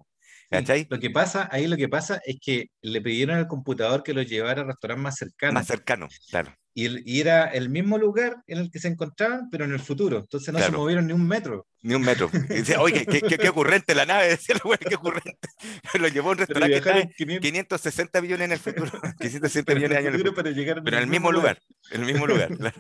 [0.50, 0.86] ¿Cachai?
[0.90, 4.22] lo que pasa, ahí lo que pasa es que le pidieron al computador que lo
[4.22, 5.54] llevara al restaurante más cercano.
[5.54, 6.54] Más cercano, claro.
[6.78, 10.18] Y, era el mismo lugar en el que se encontraban, pero en el futuro.
[10.18, 11.66] Entonces no se movieron ni un metro.
[11.82, 12.30] Ni un metro.
[12.50, 15.48] Y decía, oye, qué, qué, qué, ocurrente la nave, decía güey, qué ocurrente.
[16.00, 17.42] Lo llevó a un restaurante que 500...
[17.42, 18.92] 560 millones en el futuro.
[19.20, 20.44] 560 millones de años en el futuro.
[20.44, 21.62] Pero, pero en el mismo lugar.
[21.92, 22.50] En el mismo lugar.
[22.58, 22.78] Claro.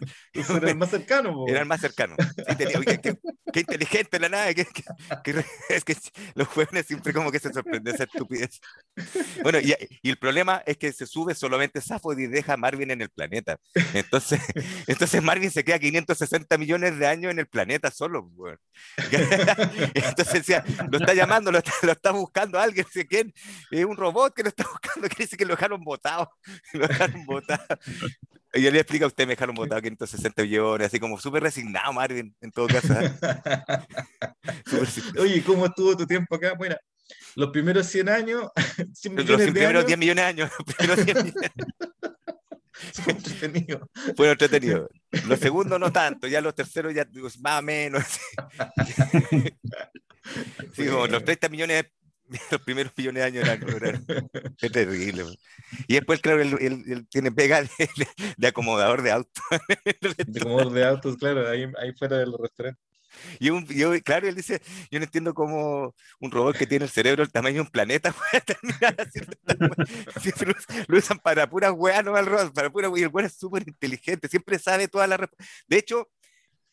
[0.57, 1.45] era el más cercano.
[1.47, 2.15] Era el más cercano.
[2.19, 3.15] Sí, tenía, oye, qué,
[3.53, 4.67] qué inteligente la nave.
[5.69, 5.95] es que
[6.33, 8.59] los jóvenes siempre como que se sorprenden esa estupidez.
[9.43, 9.73] Bueno, y,
[10.09, 13.57] el problema es que se sube solamente Safo y deja a Marvin en el planeta.
[13.93, 14.39] Entonces,
[14.87, 18.31] entonces Marvin se queda 560 millones de años en el planeta solo.
[19.93, 23.33] Entonces decía, lo está llamando, lo está, buscando alguien, sé quién,
[23.71, 26.29] es un robot que lo está buscando, que dice que lo dejaron botado.
[26.73, 27.65] Lo dejaron botado.
[28.53, 32.33] Y él le explica, usted me dejaron votado 560 millones, así como súper resignado, Marvin,
[32.39, 32.93] en todo caso.
[35.19, 36.53] Oye, ¿cómo estuvo tu tiempo acá?
[36.57, 36.77] Bueno,
[37.35, 38.49] los primeros 100 años,
[38.93, 40.51] 100 los primeros 10 millones de años.
[40.65, 40.87] Fue
[43.07, 43.89] entretenido.
[44.15, 44.89] Fue entretenido.
[45.27, 47.07] Los segundos no tanto, ya los terceros ya
[47.41, 48.03] más o menos.
[50.73, 51.85] Sí, como los 30 millones
[52.51, 53.47] los primeros millones de años
[53.79, 54.05] eran,
[54.59, 55.23] es terrible.
[55.87, 57.61] Y después, claro, él, tiene pega
[58.37, 59.43] de, acomodador de autos.
[60.27, 62.81] de acomodador de autos, claro, ahí, ahí fuera del restaurante.
[63.39, 64.61] Y un, yo, claro, él dice,
[64.91, 68.13] yo no entiendo cómo un robot que tiene el cerebro el tamaño de un planeta
[68.31, 69.35] puede terminar haciendo
[70.21, 70.55] Siempre
[70.87, 73.63] lo, usan para puras weas, no al robot, para pura Y el weón es súper
[73.67, 75.19] inteligente, siempre sabe todas las.
[75.67, 76.09] De hecho,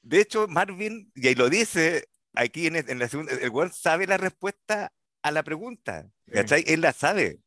[0.02, 4.06] de hecho, Marvin, y ahí lo dice aquí en, en la segunda, el weón sabe
[4.06, 6.08] la respuesta a la pregunta.
[6.32, 6.64] ¿cachai?
[6.66, 7.40] Él la sabe.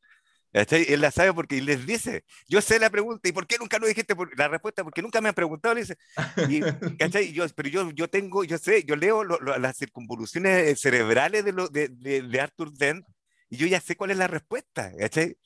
[0.55, 0.85] ¿Cachai?
[0.87, 3.87] Él la sabe porque les dice, yo sé la pregunta, ¿y por qué nunca lo
[3.87, 4.85] dijiste por, la respuesta?
[4.85, 5.97] Porque nunca me han preguntado, le dice,
[6.99, 7.33] ¿cachai?
[7.33, 11.89] Yo, pero yo, yo tengo, yo sé, yo leo las circunvoluciones cerebrales de, lo, de,
[11.89, 13.05] de, Arthur Dent
[13.49, 15.37] y yo ya sé cuál es la respuesta, ¿cachai?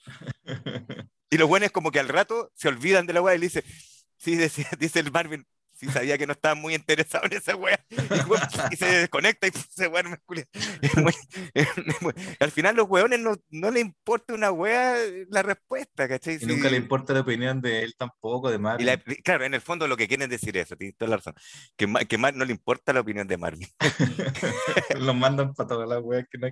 [1.32, 3.46] Y lo bueno es como que al rato se olvidan de la weá y le
[3.46, 3.64] dice,
[4.18, 5.46] sí, dice, dice el Marvin,
[5.80, 7.80] sí sabía que no estaba muy interesado en esa wea.
[8.72, 10.18] Y, se desconecta y se duerme.
[12.40, 14.96] Al final los weones no, no le importa una wea
[15.30, 16.38] la respuesta, ¿cachai?
[16.42, 18.88] Y nunca le importa la opinión de él tampoco, de Marvin.
[19.24, 21.36] claro, en el fondo lo que quieren decir eso, tienes toda la razón.
[21.78, 23.68] Que, que no le importa la opinión de Marvin.
[25.00, 26.50] lo mandan para todas las weas que no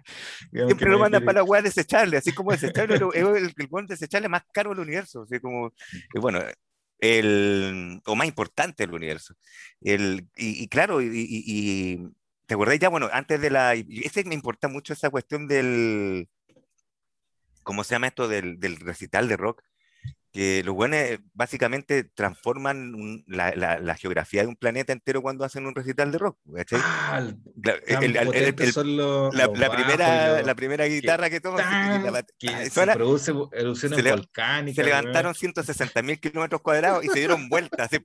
[0.51, 4.29] Siempre lo mandan para las weas desechables, así como desechable es el, el, el, desechable
[4.29, 5.23] más caro del universo.
[5.23, 5.73] Así como,
[6.15, 6.39] bueno,
[6.99, 9.35] el, o más importante del universo.
[9.81, 12.11] El, y, claro, y,
[12.45, 16.29] te acordás ya, bueno, antes de la, y ese me importa mucho esa cuestión del,
[17.63, 18.27] ¿cómo se llama esto?
[18.27, 19.63] Del, del recital de rock,
[20.37, 20.99] que los buenos
[21.33, 26.37] básicamente transforman la, la, geografía de un planeta entero cuando hacen un recital de rock.
[26.45, 26.61] la,
[29.71, 34.75] primera, la primera guitarra que toman que se produce erupciones volcánicas.
[34.75, 37.97] Se levantaron 160 mil kilómetros cuadrados y se dieron vueltas, así,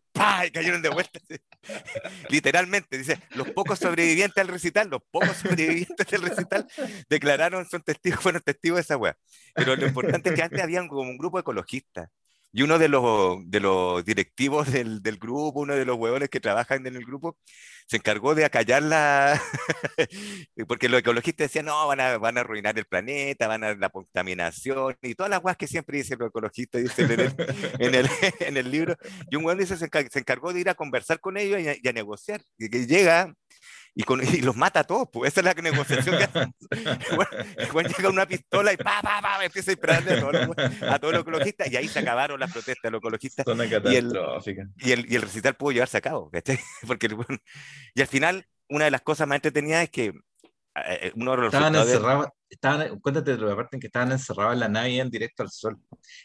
[0.47, 1.21] y cayeron de vuelta.
[2.31, 6.67] Literalmente, dice, los pocos sobrevivientes al recital, los pocos sobrevivientes del recital
[7.11, 9.19] declararon, son testigos, fueron testigos de esa weá.
[9.55, 12.11] Pero lo importante es que antes había como un grupo ecologista
[12.53, 16.41] y uno de los, de los directivos del, del, grupo, uno de los huevones que
[16.41, 17.39] trabajan en el grupo,
[17.87, 19.41] se encargó de acallar la...
[20.69, 23.89] porque los ecologistas decían, no, van a, van a arruinar el planeta, van a la
[23.89, 27.35] contaminación, y todas las cosas que siempre dicen los ecologistas, dicen en el,
[27.79, 28.09] en el,
[28.41, 28.97] en el libro.
[29.31, 29.89] Y un huevón dice, se,
[30.19, 32.43] encargó de ir a conversar con ellos y a, y a negociar.
[32.59, 33.35] Y que llega
[33.95, 36.55] y, con, y, los mata a todos, pues esa es la negociación que hacen.
[37.69, 40.99] Igual, llega una pistola y pa, pa, pa, empieza a disparar a todos, los, a
[40.99, 43.47] todos los ecologistas y ahí se acabaron las protestas de los ecologistas.
[43.47, 44.13] Y el,
[44.79, 46.31] y, el, y el recital pudo llevarse a cabo,
[46.87, 47.17] Porque,
[47.95, 50.13] y al final, una de las cosas más entretenidas es que eh,
[50.75, 54.55] eh, uno de los estaban encerrados, estaban, cuéntate de la parte en que estaban encerrados
[54.55, 55.79] en la nave en directo al sol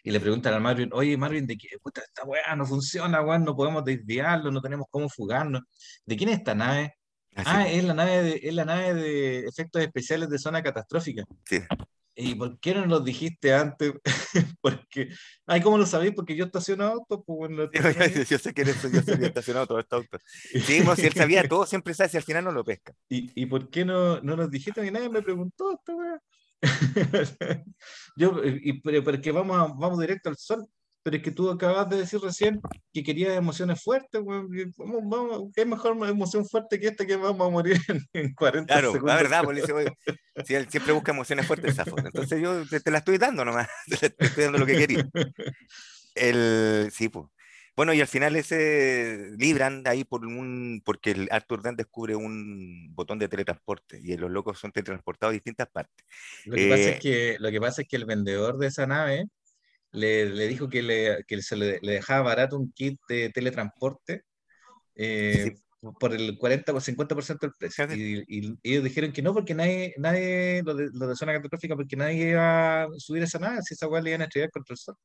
[0.04, 3.40] y le preguntan al Marvin, oye Marvin, ¿de qué puta esta weá no funciona, weá,
[3.40, 5.64] no podemos desviarlo, no tenemos cómo fugarnos?
[6.06, 6.97] ¿De quién es esta nave?
[7.46, 11.24] Ah, es la nave de, es la nave de efectos especiales de zona catastrófica.
[11.46, 11.60] Sí.
[12.20, 13.94] ¿Y por qué no nos dijiste antes?
[14.62, 15.10] Porque,
[15.46, 16.14] ay, ¿cómo lo sabéis?
[16.16, 17.22] Porque yo estaciono autos.
[17.26, 17.70] Pues, bueno,
[18.30, 20.18] yo, sé que eres, yo había estacionado todo este auto.
[20.66, 22.94] Sí, pues, si él sabía todo, siempre sabe si al final no lo pesca.
[23.08, 24.82] ¿Y, y por qué no, no nos dijiste?
[24.82, 25.94] Que nadie me preguntó esta
[28.16, 30.68] yo, y, porque vamos, vamos directo al sol
[31.08, 32.60] pero es que tú acabas de decir recién
[32.94, 37.50] que querías emociones fuertes, Vamos, vamos, ¿Qué mejor emoción fuerte que esta que vamos a
[37.50, 37.78] morir
[38.12, 39.16] en, 40 claro, segundos?
[39.16, 39.64] la verdad, pues,
[40.46, 43.70] si él siempre busca emociones fuertes, Entonces yo te, la estoy dando nomás,
[44.02, 45.08] te, estoy dando lo que quería.
[46.14, 47.28] El, sí, pues.
[47.78, 52.94] Bueno, y al final ese libran ahí por un, porque el Arthur Dent descubre un
[52.96, 56.06] botón de teletransporte y los locos son teletransportados a distintas partes.
[56.44, 58.88] Lo que, pasa, es eh, que, lo que pasa es que el vendedor de esa
[58.88, 59.30] nave
[59.92, 64.24] le, le dijo que, le, que se le, le, dejaba barato un kit de teletransporte
[64.96, 65.56] eh,
[66.00, 67.86] por el 40 o 50% del precio.
[67.94, 71.76] Y, y, ellos dijeron que no, porque nadie, nadie lo, de, lo de zona catastrófica,
[71.76, 74.74] porque nadie iba a subir esa nave, si esa weá le iban a estrellar contra
[74.74, 74.96] el sol.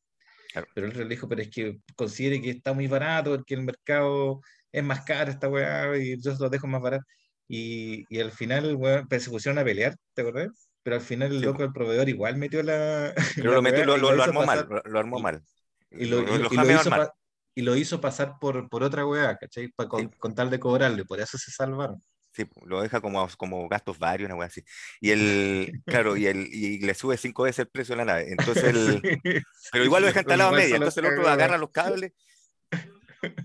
[0.75, 4.41] Pero él le dijo, pero es que considere que está muy barato, porque el mercado
[4.71, 7.05] es más caro esta weá y yo lo dejo más barato.
[7.49, 10.72] Y, y al final, weón, pues, se pusieron a pelear, ¿te acuerdas?
[10.83, 13.13] Pero al final el Sí, loco, el proveedor, igual metió la.
[13.37, 15.19] Pero la lo, metió- weá lo, y lo- lo armó mal, pasar- lo, lo armó
[15.21, 15.43] mal.
[15.91, 17.07] Y lo, y- y jameó hizo al mal.
[17.09, 17.15] pa-
[17.55, 19.69] y lo hizo pasar por, por otra weá, ¿cachai?
[19.69, 20.11] Pa- con, Sí.
[20.19, 22.03] con tal de cobrarle, por eso se salvaron.
[22.35, 24.65] Sí, lo deja como, como gastos varios, una wea así.
[25.03, 28.31] Y el, claro, y el, y le sube cinco veces el precio de la nave.
[28.31, 29.03] Entonces el,
[29.73, 30.77] pero igual lo deja instalado a media.
[30.77, 32.13] Entonces el otro agarra los cables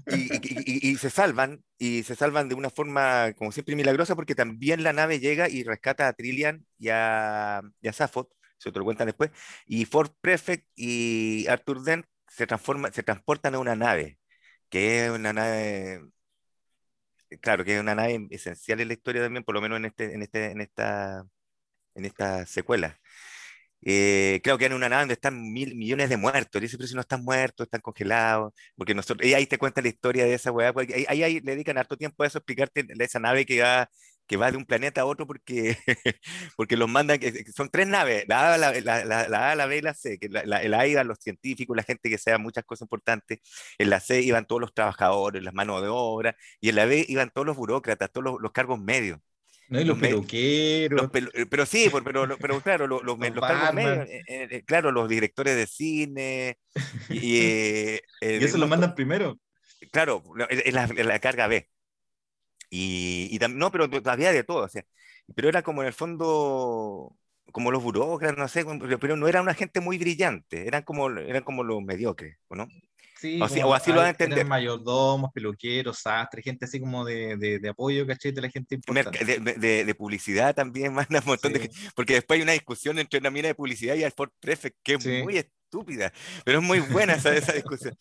[0.07, 4.93] y, se salvan, y se salvan de una forma, como siempre, milagrosa, porque también la
[4.93, 9.07] nave llega y rescata a Trillian y a, y a Safot, se te lo cuentan
[9.07, 9.31] después,
[9.65, 14.19] y Ford Prefect y Arthur Dent se, transforma, se transportan a una nave,
[14.69, 16.01] que es una nave,
[17.41, 20.13] claro, que es una nave esencial en la historia también, por lo menos en, este,
[20.13, 21.25] en, este, en, esta,
[21.95, 22.99] en esta secuela.
[23.81, 26.61] Eh, creo que en una nave donde están mil millones de muertos.
[26.61, 28.53] Dice, pero si no están muertos, están congelados.
[28.75, 30.73] Porque nosotros, y ahí te cuenta la historia de esa weá.
[30.73, 33.89] porque Ahí, ahí, le dedican harto tiempo a eso, explicarte esa nave que va,
[34.27, 35.77] que va de un planeta a otro porque,
[36.57, 39.65] porque los mandan, que que son tres naves, la A, la, la, la, la la
[39.65, 42.65] B y la C, que la A iban los científicos, la gente que sea muchas
[42.65, 43.39] cosas importantes,
[43.77, 47.05] en la C iban todos los trabajadores, las manos de obra, y en la B
[47.07, 49.19] iban todos los burócratas, todos los, los cargos medios.
[49.69, 49.79] ¿No?
[49.81, 51.01] Y los peluqueros.
[51.01, 54.91] Los pelu- eh, pero sí, pero, claro, los, los, Los cargos medios, eh, eh, claro,
[54.91, 56.57] los directores de cine,
[57.09, 59.39] y, eh, eso lo mandan primero.
[59.91, 61.69] claro, la- es la, carga B.
[62.69, 64.83] Y, y tam- no, pero todavía de todo, o sea,
[65.35, 67.17] pero era como en el fondo,
[67.51, 68.65] como los burócratas, no sé,
[68.99, 72.67] pero, no era una gente muy brillante, eran como, eran como los mediocres, ¿o ¿no?
[73.19, 74.45] Sí, O así- como o así lo van a entender.
[74.45, 78.31] mayordomos, peluqueros, sastres, gente así como de, de, de apoyo, ¿cachai?
[78.31, 79.25] De la gente importante.
[79.85, 81.87] de, publicidad también, manda un montón de Sí.
[81.95, 84.93] porque después hay una discusión entre una mina de publicidad y el Ford Prefect que
[84.95, 85.23] es Sí.
[85.23, 85.37] muy
[85.67, 86.13] estúpida,
[86.45, 87.95] pero es muy buena esa, esa discusión.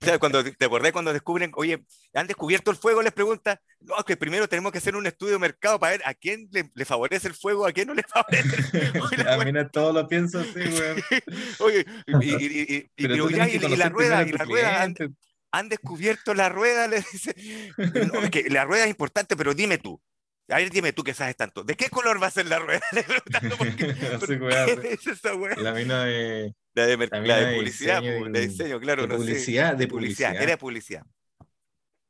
[0.00, 4.16] sea, cuando te acordás cuando descubren, oye, han descubierto el fuego, les pregunta, no, que
[4.16, 7.28] primero tenemos que hacer un estudio de mercado para ver a quién le, le favorece
[7.28, 8.92] el fuego, a quién no le favorece.
[9.24, 11.02] La A mí no todo lo pienso así, weón.
[11.60, 11.86] Oye,
[12.20, 14.82] y, y- Pero ya, la rueda, y la rueda,
[15.52, 17.34] han, descubierto la rueda, le dice.
[18.12, 20.00] No, es que la rueda es importante, pero dime tú.
[20.48, 21.64] A ver, dime tú que sabes tanto.
[21.64, 22.80] ¿De qué color va a ser la rueda?
[25.58, 28.80] La mina de, La de, la la de de publicidad, diseño pu, y- de diseño,
[28.80, 29.02] claro.
[29.02, 29.18] de no sé.
[29.20, 30.42] publicidad, de publicidad, publicidad.
[30.42, 31.02] era publicidad.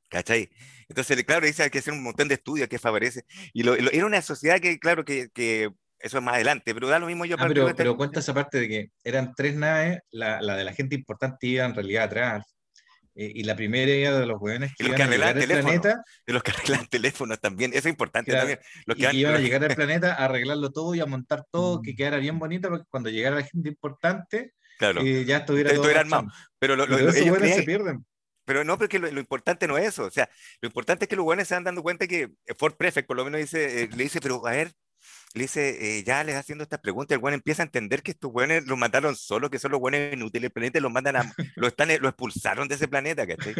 [0.08, 0.50] ¿Cachai?
[0.88, 3.24] Entonces, claro, dice hay que hacer un montón de estudios que favorece.
[3.52, 6.88] Y lo, lo- era una sociedad que, claro, que, que eso es más adelante, pero
[6.88, 9.56] da lo mismo yo Ah, para pero, pero cuenta esa parte de que eran tres
[9.56, 12.55] naves, la, la de la gente importante iba en realidad atrás,
[13.16, 16.02] eh, y la primera era de los hueones Y que iban a llegar al planeta,
[16.26, 18.60] de los que arreglan teléfonos también, eso es importante Claro, también.
[18.86, 21.06] Los y que que han- iban a llegar al planeta a arreglarlo todo y a
[21.06, 21.82] montar todo, Mm.
[21.82, 25.70] que quedara bien bonito, para que cuando llegara la gente importante, claro, eh, ya estuviera
[25.70, 26.26] Esto todo armado.
[26.58, 28.04] pero lo- lo- Pero ellos hueones se pierden.
[28.44, 30.04] Pero no, porque lo, lo importante no es eso.
[30.04, 30.28] O sea,
[30.60, 33.24] lo importante es que los buenos se van dando cuenta que Ford Prefect, por lo
[33.24, 34.70] menos, dice, eh, le dice, pero a ver,
[35.34, 38.32] le dice, eh, ya les haciendo estas preguntas, el bueno empieza a entender que estos
[38.32, 41.66] buenos los mataron solos, que son los buenos inútiles del planeta, los mandan a, lo,
[41.66, 43.54] están, lo expulsaron de ese planeta, ¿cachai?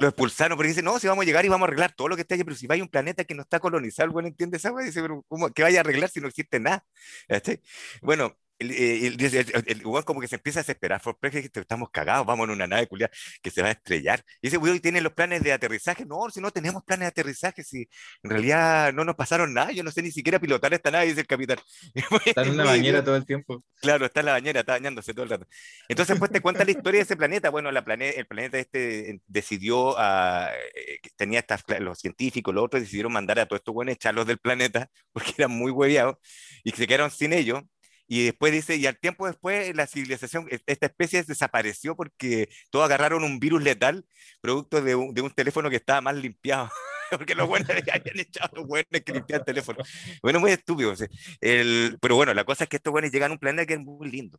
[0.00, 2.14] Lo expulsaron porque dice, no, si vamos a llegar y vamos a arreglar todo lo
[2.14, 4.56] que está allí, pero si hay un planeta que no está colonizado, el bueno entiende
[4.56, 6.84] esa wea, dice, pero ¿cómo que vaya a arreglar si no existe nada?
[7.28, 7.60] ¿Cachai?
[8.02, 11.52] Bueno, el, eh, el, el, el- el como que se empieza a desesperar, Ford Prefect,
[11.52, 13.10] que estamos cagados, vamos en una nave culiada
[13.42, 14.22] que se va a estrellar.
[14.40, 16.04] Y ese weón tiene los planes de aterrizaje.
[16.06, 17.88] No, si no tenemos planes de aterrizaje, si
[18.22, 21.20] en realidad no nos pasaron nada, yo no sé ni siquiera pilotar esta nave, dice
[21.20, 21.58] el capitán.
[22.26, 23.64] Está en una bañera todo el tiempo.
[23.80, 25.46] Claro, está en la bañera, está bañándose todo el rato.
[25.88, 27.50] Entonces, pues te cuenta la historia de ese planeta.
[27.50, 32.54] Bueno, la plane- el planeta este eh, decidió, a, eh, que tenía estas, los científicos,
[32.54, 36.16] los otros decidieron mandar a todos estos buenos, echarlos del planeta, porque eran muy hueviados,
[36.64, 37.62] y se quedaron sin ellos.
[38.08, 42.86] Y después dice, y al tiempo después la civilización, e- esta especie desapareció porque todos
[42.86, 44.06] agarraron un virus letal,
[44.40, 46.70] producto de un, de un teléfono que estaba mal limpiado.
[47.10, 49.78] Porque los buenos habían echado los buenos que limpiaban el teléfono.
[50.22, 50.92] Bueno, muy estúpido.
[50.92, 51.08] o sea,
[51.40, 53.80] el, pero bueno, la cosa es que estos buenos llegan a un planeta que es
[53.80, 54.38] muy lindo.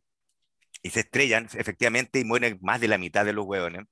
[0.82, 3.84] Y se estrellan, efectivamente, y mueren más de la mitad de los hueones.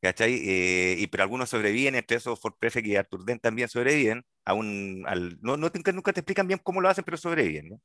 [0.00, 0.34] ¿Cachai?
[0.34, 4.24] Eh, y, pero algunos sobreviven, entre esos Ford Prefect y Arthur Dent también sobreviven.
[4.44, 7.70] A un, al, no, no, nunca, nunca te explican bien cómo lo hacen, pero sobreviven.
[7.70, 7.80] ¿no?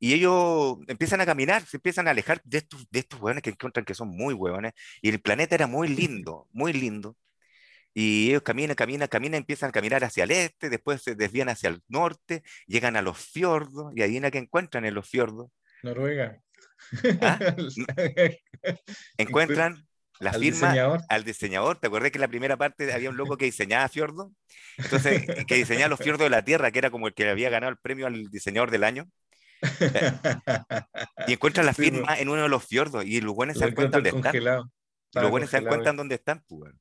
[0.00, 3.50] Y ellos empiezan a caminar, se empiezan a alejar de estos, de estos hueones que
[3.50, 4.72] encuentran que son muy hueones.
[5.02, 7.16] Y el planeta era muy lindo, muy lindo.
[7.94, 11.70] Y ellos caminan, caminan, caminan, empiezan a caminar hacia el este, después se desvían hacia
[11.70, 15.50] el norte, llegan a los fiordos, y adivina qué encuentran en los fiordos.
[15.82, 16.40] Noruega.
[17.20, 17.42] ¿Ah?
[19.18, 19.86] Encuentran
[20.18, 21.00] la Al firma diseñador.
[21.08, 21.78] al diseñador.
[21.78, 24.32] ¿Te acuerdas que en la primera parte había un loco que diseñaba fiordos?
[24.76, 27.70] Entonces, que diseñaba los fiordos de la Tierra, que era como el que había ganado
[27.72, 29.08] el premio al diseñador del año.
[31.26, 33.74] Y encuentran la Sí, firma en uno de los fiordos, y los buenos se dan
[33.74, 34.22] cuenta dónde están.
[34.22, 34.64] congelado.
[34.64, 36.72] Y Estaba los buenos se dan cuenta dónde están, pues.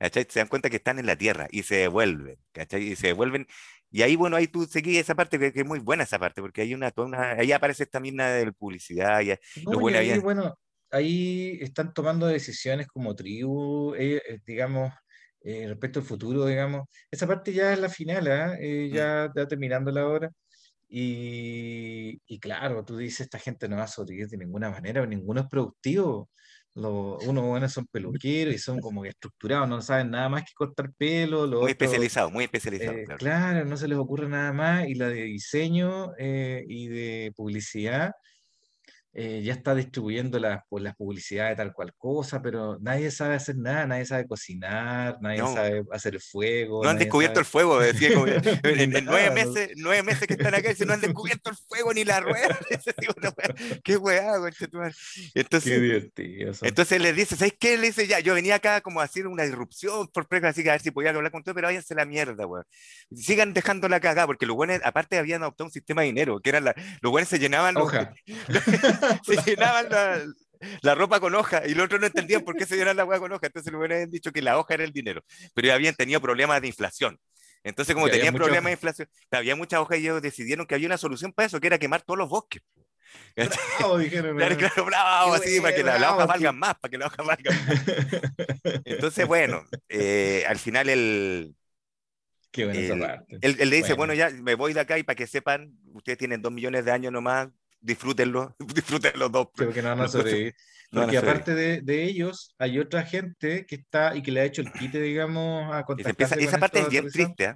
[0.00, 0.26] ¿cachai?
[0.28, 2.82] Se dan cuenta que están en la Tierra y se devuelven, ¿cachai?
[2.82, 3.46] Y se devuelven.
[3.90, 6.62] Y ahí, bueno, ahí tú seguís esa parte, que, es muy buena esa parte, porque
[6.62, 6.92] hay una,
[7.38, 9.20] ahí aparece esta mina de publicidad.
[9.20, 10.58] Y, ahí, bueno,
[10.90, 14.92] ahí están tomando decisiones como tribu, eh, eh, digamos,
[15.42, 16.86] eh, respecto al futuro, digamos.
[17.10, 18.88] Esa parte ya es la final, ¿eh?
[18.88, 18.94] Mm.
[18.94, 20.30] ya está terminando la hora.
[20.92, 25.42] Y, y, claro, tú dices, esta gente no va a sobrevivir de ninguna manera, ninguno
[25.42, 26.28] es productivo.
[26.74, 30.92] Los, unos buenos son peluqueros y son como estructurados, no saben nada más que cortar
[30.96, 31.46] pelo.
[31.46, 32.96] muy especializado, muy especializado.
[32.96, 33.64] Eh, claro.
[33.64, 34.88] no se les ocurre nada más.
[34.88, 38.12] Y la de diseño eh, y de publicidad
[39.12, 43.56] eh, ya está distribuyendo las, pues, las publicidades tal cual cosa, pero nadie sabe hacer
[43.56, 46.84] nada, nadie sabe cocinar, nadie sabe hacer fuego.
[46.84, 48.26] No han descubierto el fuego, decía, como,
[48.62, 52.20] en, nueve, meses, nueve meses que están acá, no han descubierto el fuego ni la
[52.20, 52.56] rueda.
[53.84, 54.34] qué weá,
[55.34, 56.52] entonces, qué divertido.
[56.62, 57.76] Entonces le dice, ¿sabes qué?
[57.78, 60.70] Le dice, ya, yo venía acá como a hacer una irrupción por prueba, así que
[60.70, 62.64] a ver si podía hablar con todo, pero váyanse la mierda, weón.
[63.12, 66.64] Sigan dejándola cagada, porque los buenos, aparte, habían adoptado un sistema de dinero, que eran
[66.64, 67.76] la, los buenos se llenaban.
[67.76, 68.14] Hoja.
[69.24, 69.88] se llenaban
[70.82, 73.18] la, ropa con hoja y los otros no entendían por qué se llenaban la hueá
[73.18, 73.46] con hoja.
[73.46, 75.22] Entonces les hubieran dicho que la hoja era el dinero,
[75.54, 77.18] pero ya habían tenido problemas de inflación.
[77.62, 80.96] Entonces, como tenían problemas de inflación, había muchas hojas y ellos decidieron que había una
[80.96, 82.62] solución para eso, que era quemar todos los bosques.
[83.36, 84.36] Bravo, dijeron.
[84.56, 87.66] Claro, bravo, así, para que las la hojas valgan más, para que las hojas valgan
[87.66, 88.82] más.
[88.84, 91.54] Entonces, bueno, eh, al final el,
[92.50, 94.12] Qué buena él, él, le dice, bueno.
[94.12, 94.14] bueno.
[94.14, 97.12] ya me voy de acá y para que sepan, ustedes tienen dos millones de años
[97.12, 97.48] nomás,
[97.80, 99.48] disfrútenlo, disfruten los dos.
[99.54, 100.54] Creo que no van a sobrevivir.
[100.90, 104.62] Porque aparte de, de, ellos, hay otra gente que está y que le ha hecho
[104.62, 107.54] el quite, digamos, a contactarse Esa parte es bien triste, ¿eh?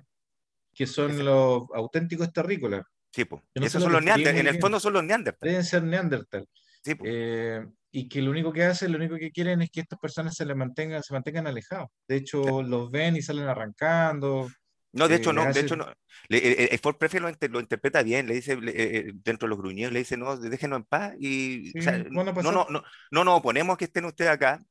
[0.72, 2.82] Que son los auténticos terrícolas.
[3.12, 3.42] Sí, pues.
[3.54, 4.40] Esos son los neandertales.
[4.40, 5.52] En el fondo son los neandertales.
[5.52, 6.48] Deben ser neandertal.
[6.82, 9.98] Sí, eh, y que lo único que hacen, lo único que quieren es que estas
[9.98, 11.88] personas se, le mantengan, se mantengan alejados.
[12.08, 14.48] De hecho, los ven y salen arrancando.
[14.94, 15.86] No, de hecho, no, de hecho, no.
[16.28, 19.92] Le, eh, eh, Ford Prefiero lo, interpreta bien, le dice, eh, dentro de los gruñidos,
[19.92, 21.72] le dice, no, déjenos en paz y
[22.10, 24.64] no, no, no, no, no nos oponemos que estén ustedes acá,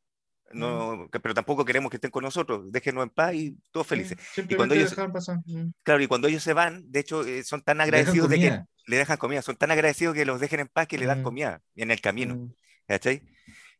[0.53, 4.17] no, pero tampoco queremos que estén con nosotros, déjenos en paz y todos felices.
[4.37, 4.95] y cuando ellos,
[5.83, 9.17] claro, y cuando ellos se van, de hecho, son tan agradecidos de que le dejan
[9.17, 11.99] comida, son tan agradecidos que los dejen en paz que le dan comida en el
[11.99, 12.49] camino.
[12.87, 13.23] ¿Cachai?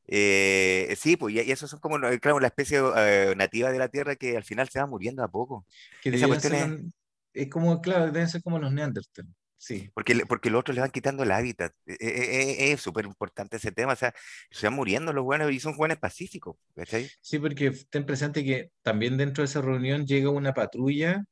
[0.07, 4.15] Eh, sí, pues, y, eso son como, claro, la especie eh, nativa de la Tierra
[4.15, 5.65] que al final se va muriendo a poco.
[6.03, 6.93] Esa cuestión
[7.33, 7.49] es...
[7.49, 9.31] como, claro, deben ser como los neandertales.
[9.63, 9.89] Sí.
[9.93, 11.73] Porque, porque los otros le van quitando el hábitat.
[11.85, 13.93] E, e, e, es súper importante ese tema.
[13.93, 14.13] O sea,
[14.51, 16.57] se van muriendo los buenos y son buenos pacíficos.
[17.21, 21.23] Sí, porque ten presente que también dentro de esa reunión llega una patrulla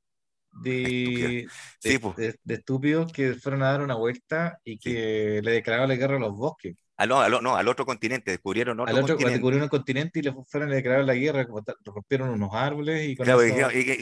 [0.63, 1.45] de,
[1.83, 6.19] de, estúpidos que fueron a dar una vuelta y que le declararon la guerra a
[6.19, 6.75] los bosques.
[7.01, 9.33] Al, no, al otro continente, descubrieron otro, al otro continente.
[9.33, 11.47] Descubrieron un continente y le fueron a declarar la guerra,
[11.83, 13.39] rompieron unos árboles y claro,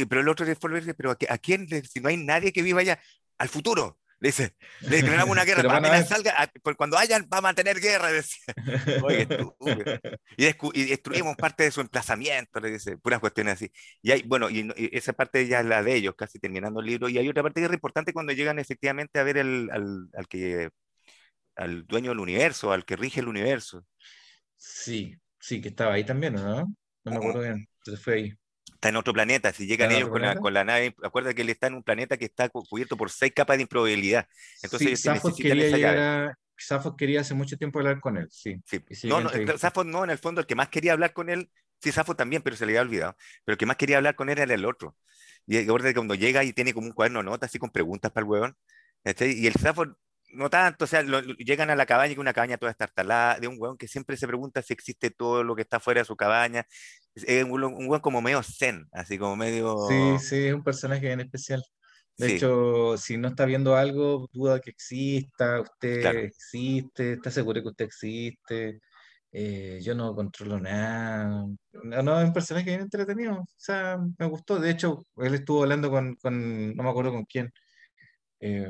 [0.09, 2.99] Pero el otro le fue pero ¿a quién, si no hay nadie que viva allá?
[3.37, 3.97] Al futuro.
[4.19, 8.53] Le dice, le declaramos una guerra, para salga, cuando hayan, va a mantener guerra, decía.
[9.01, 9.25] Oye,
[10.37, 13.71] y, y, destruimos parte de su emplazamiento, le dice, puras cuestiones así.
[14.01, 17.07] Y hay, bueno, y, esa parte ya es la de ellos, casi terminando el libro,
[17.07, 20.27] y hay otra parte que es importante cuando llegan efectivamente a ver el, al, al
[20.27, 20.69] que
[21.59, 23.85] al dueño del universo, al que rige el universo.
[24.55, 26.73] Sí, sí, que estaba ahí también, ¿no?
[27.03, 28.33] No me acuerdo bien, se fue ahí.
[28.73, 31.49] Está en otro planeta, si llegan ellos con la, con la, nave, acuérdate que él
[31.49, 34.25] está en un planeta que está cubierto por seis capas de improbabilidad.
[34.63, 36.37] Entonces sí, ellos quería
[36.97, 38.55] quería hace mucho tiempo hablar con él, sí.
[39.03, 39.29] No, no,
[39.83, 41.51] no, en el fondo el que más quería hablar con él,
[41.81, 44.29] sí, Safo también, pero se le había olvidado, pero el que más quería hablar con
[44.29, 44.95] él era el otro.
[45.45, 48.23] Y acuérdate cuando llega y tiene como un cuaderno de notas así con preguntas para
[48.23, 48.57] el huevón,
[49.03, 49.97] y el Safo
[50.31, 51.03] no tanto, o sea,
[51.37, 54.27] llegan a la cabaña, que una cabaña toda estartalada, de un weón que siempre se
[54.27, 56.65] pregunta si existe todo lo que está fuera de su cabaña.
[57.15, 59.87] Es un, un weón como medio zen, así como medio...
[59.87, 61.63] Sí, sí, es un personaje bien especial.
[62.17, 67.69] De hecho, si no está viendo algo, duda que exista, usted existe, está seguro que
[67.69, 68.81] usted existe.
[69.31, 71.45] Eh, yo no controlo nada.
[71.71, 73.35] No, no, es un personaje bien entretenido.
[73.35, 74.59] O sea, me gustó.
[74.59, 77.53] De hecho, él estuvo hablando con, con no me acuerdo con quién.
[78.41, 78.69] Eh,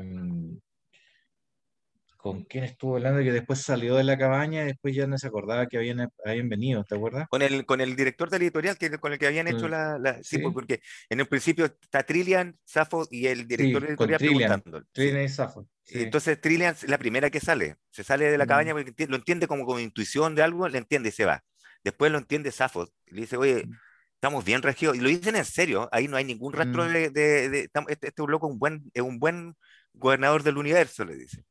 [2.20, 5.26] con quién estuvo hablando que después salió de la cabaña y después ya no se
[5.26, 7.28] acordaba que habían, habían venido, ¿te acuerdas?
[7.28, 10.38] Con el, con el director del editorial que, con el que habían hecho la, Sí,
[10.38, 14.82] pues, porque en el principio está Trillian, Safo y el director del editorial preguntando.
[14.92, 15.66] Trillian y Safo.
[15.86, 19.46] Entonces Trillian es la primera que sale, se sale de la cabaña porque lo entiende
[19.46, 21.42] como con intuición de algo, le entiende y se va.
[21.82, 23.66] Después lo entiende Safo, le dice, oye,
[24.14, 27.70] estamos bien regidos, y lo dicen en serio, ahí no hay ningún rastro de, de,
[27.88, 29.56] este, este, loco un buen, es un buen
[29.94, 31.42] gobernador del universo, le dice.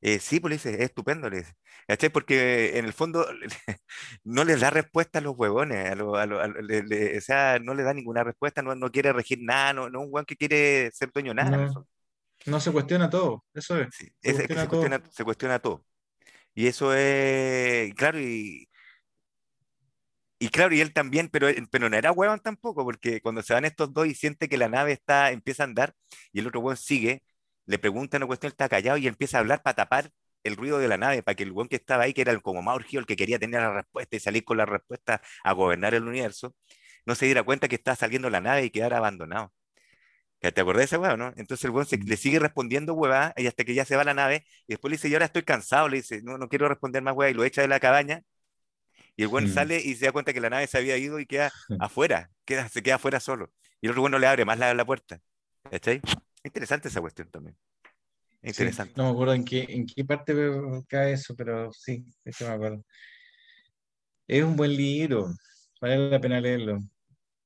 [0.00, 1.54] Eh, sí, pues le dice, es estupendo, le dice.
[1.88, 2.10] ¿Cachai?
[2.10, 3.26] Porque en el fondo
[4.24, 7.18] no les da respuesta a los huevones, a lo- a lo- a lo- le- le-
[7.18, 10.06] o sea, no le da ninguna respuesta, no, no quiere regir nada, no, no es
[10.06, 11.50] un hueón que quiere ser dueño de nada.
[11.58, 11.86] No.
[12.46, 13.88] No se cuestiona todo, eso es.
[13.88, 14.80] Sí, Se es- es que se cuestiona todo.
[14.80, 15.86] cuestiona, se cuestiona todo.
[16.54, 18.68] Y eso es, claro, y,
[20.38, 23.64] y claro, y él también, pero, pero no era huevón tampoco, porque cuando se van
[23.64, 25.94] estos dos y siente que la nave está, empieza a andar,
[26.32, 27.22] y el otro huevón sigue,
[27.66, 30.10] le pregunta una cuestión, está callado y empieza a hablar para tapar
[30.42, 32.42] el ruido de la nave, para que el huevón que estaba ahí, que era el
[32.42, 35.94] como más el que quería tener la respuesta y salir con la respuesta a gobernar
[35.94, 36.54] el universo,
[37.06, 39.52] no se diera cuenta que estaba saliendo la nave y quedara abandonado.
[40.40, 41.28] ¿Te acordás de ese huevo, no?
[41.36, 44.12] Entonces el huevón se- le sigue respondiendo huevada y hasta que ya se va la
[44.12, 47.02] nave y después le dice, yo ahora estoy cansado, le dice, no, no quiero responder
[47.02, 48.22] más huevada y lo echa de la cabaña
[49.16, 49.48] y el huevón Mm.
[49.48, 52.68] sale y se da cuenta que la nave se había ido y queda afuera, queda,
[52.68, 53.52] se queda afuera solo.
[53.80, 55.20] Y el otro huevón no le abre más la, la puerta.
[55.70, 56.00] ¿Cachai?
[56.44, 57.56] Interesante esa cuestión también.
[58.42, 58.92] Sí, Interesante.
[58.96, 60.34] no me acuerdo en qué, en qué parte
[60.88, 62.84] cae eso, pero sí, eso me acuerdo.
[64.28, 65.32] Es un buen libro,
[65.80, 66.78] vale la pena leerlo.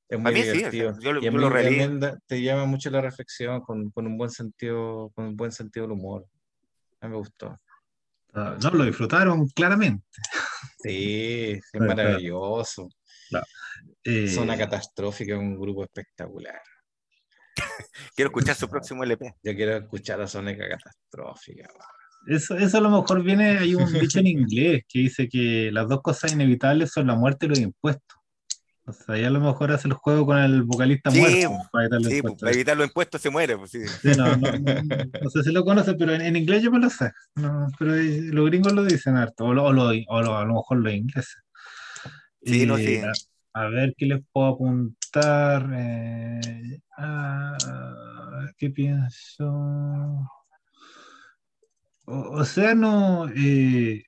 [0.09, 0.99] Es A muy mí sí, o sea, divertido.
[1.01, 1.77] yo lo- y a yo mí lo releí.
[1.77, 5.51] también da- te llama mucho la reflexión con, con un buen sentido, con un buen
[5.51, 6.25] sentido del humor.
[7.01, 7.55] A mí me gustó.
[8.33, 10.05] Ah, No, lo disfrutaron claramente.
[10.83, 11.87] Sí, es claro.
[11.87, 12.89] maravilloso.
[14.03, 16.61] Eh, Zona catastrófica, un grupo espectacular.
[18.15, 19.33] Quiero escuchar su próximo LP.
[19.43, 21.69] Yo quiero escuchar a Zona catastrófica.
[22.27, 25.87] Eso, eso a lo mejor viene, hay un dicho en inglés que dice que las
[25.87, 28.17] dos cosas inevitables son la muerte y los impuestos.
[28.85, 31.85] O sea, ahí a lo mejor hace el juego con el vocalista Sí, muerto para
[31.85, 32.41] evitar los Sí, pues, impuestos.
[32.41, 33.57] para evitar los impuestos se muere.
[33.57, 33.87] Pues, sí.
[33.87, 34.83] Sí, no, no, no,
[35.21, 37.11] no sé si lo conoce, pero en, en inglés yo me lo sé.
[37.35, 40.55] No, pero los gringos lo dicen harto, o, lo- o lo- o lo- a lo
[40.55, 41.37] mejor los ingleses.
[42.43, 42.97] Sí, no, sí.
[43.53, 44.97] A, a ver qué les puedo apuntar.
[45.15, 47.57] Eh, ah,
[48.57, 49.45] ¿Qué pienso?
[52.05, 53.27] O, o sea, no.
[53.35, 54.03] eh,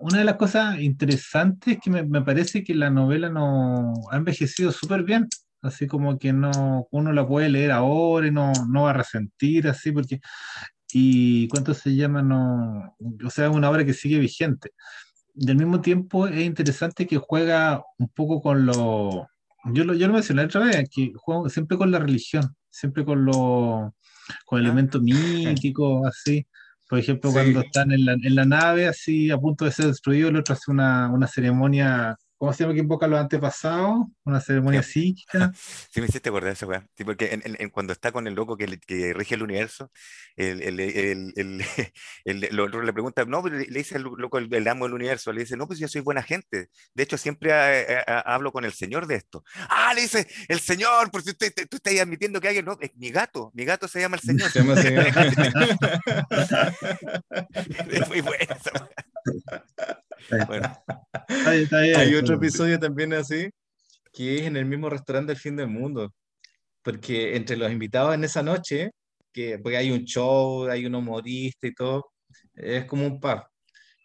[0.00, 4.16] una de las cosas interesantes es que me, me parece que la novela no ha
[4.16, 5.28] envejecido súper bien.
[5.62, 9.68] Así como que no, uno la puede leer ahora y no, no va a resentir
[9.68, 10.20] así, porque.
[10.92, 12.22] ¿Y cuánto se llama?
[12.22, 14.70] No, o sea, es una obra que sigue vigente.
[15.48, 19.28] Al mismo tiempo es interesante que juega un poco con lo.
[19.72, 23.24] Yo lo, yo lo mencioné otra vez, que juega siempre con la religión, siempre con
[23.24, 23.94] lo,
[24.46, 24.62] con Ah.
[24.62, 26.46] elementos míticos, así.
[26.88, 27.34] Por ejemplo, Sí.
[27.34, 30.54] cuando están en la, en la nave, así a punto de ser destruido, el otro
[30.54, 34.06] hace una, una ceremonia, ¿cómo se llama que invoca a los antepasados?
[34.24, 35.52] Una ceremonia psíquica.
[35.90, 36.86] Sí, me hiciste acordar esa weá.
[36.96, 39.90] Sí, porque en- en- cuando está con el loco que, que rige el universo,
[40.36, 41.58] el, el, el,
[42.24, 45.66] le pregunta, no, le, le dice el loco, el, amo del universo, le dice, no,
[45.66, 46.68] pues yo soy buena gente.
[46.94, 49.44] De hecho, siempre eh, eh, hablo con el señor de esto.
[49.68, 52.90] Ah, le dice, el señor, por si usted, tú estás admitiendo que alguien, no, es
[52.96, 54.50] mi gato, mi gato se llama el señor.
[54.50, 55.06] Se llama señor.
[57.90, 59.98] es muy buena esa weá.
[60.46, 60.70] Bueno,
[61.28, 61.96] Está bien, está bien.
[61.96, 63.50] Hay otro episodio también así,
[64.12, 66.12] que es en el mismo restaurante del fin del mundo.
[66.82, 68.90] Porque entre los invitados en esa noche,
[69.32, 72.12] que porque hay un show, hay un humorista y todo,
[72.54, 73.42] es como un pub.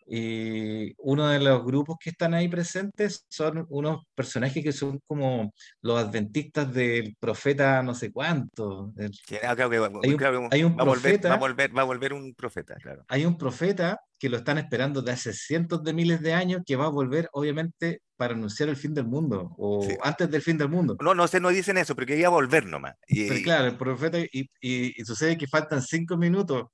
[0.07, 5.53] Y uno de los grupos que están ahí presentes son unos personajes que son como
[5.81, 8.93] los adventistas del profeta no sé cuánto.
[9.27, 9.71] sí, ah, claro
[10.03, 13.03] Hay un- claro, hay un va, volver, profeta- volver, va a volver un profeta, claro.
[13.07, 16.75] hay un profeta que lo están esperando de hace cientos de miles de años que
[16.77, 19.97] va a volver, obviamente, para anunciar el fin del mundo o Sí.
[20.01, 20.95] antes del fin del mundo.
[21.01, 22.95] No, no sé, no dicen eso, pero quería volver nomás.
[23.07, 24.29] Y, Pero claro, el profeta, y,
[24.61, 26.67] y- y sucede que faltan cinco minutos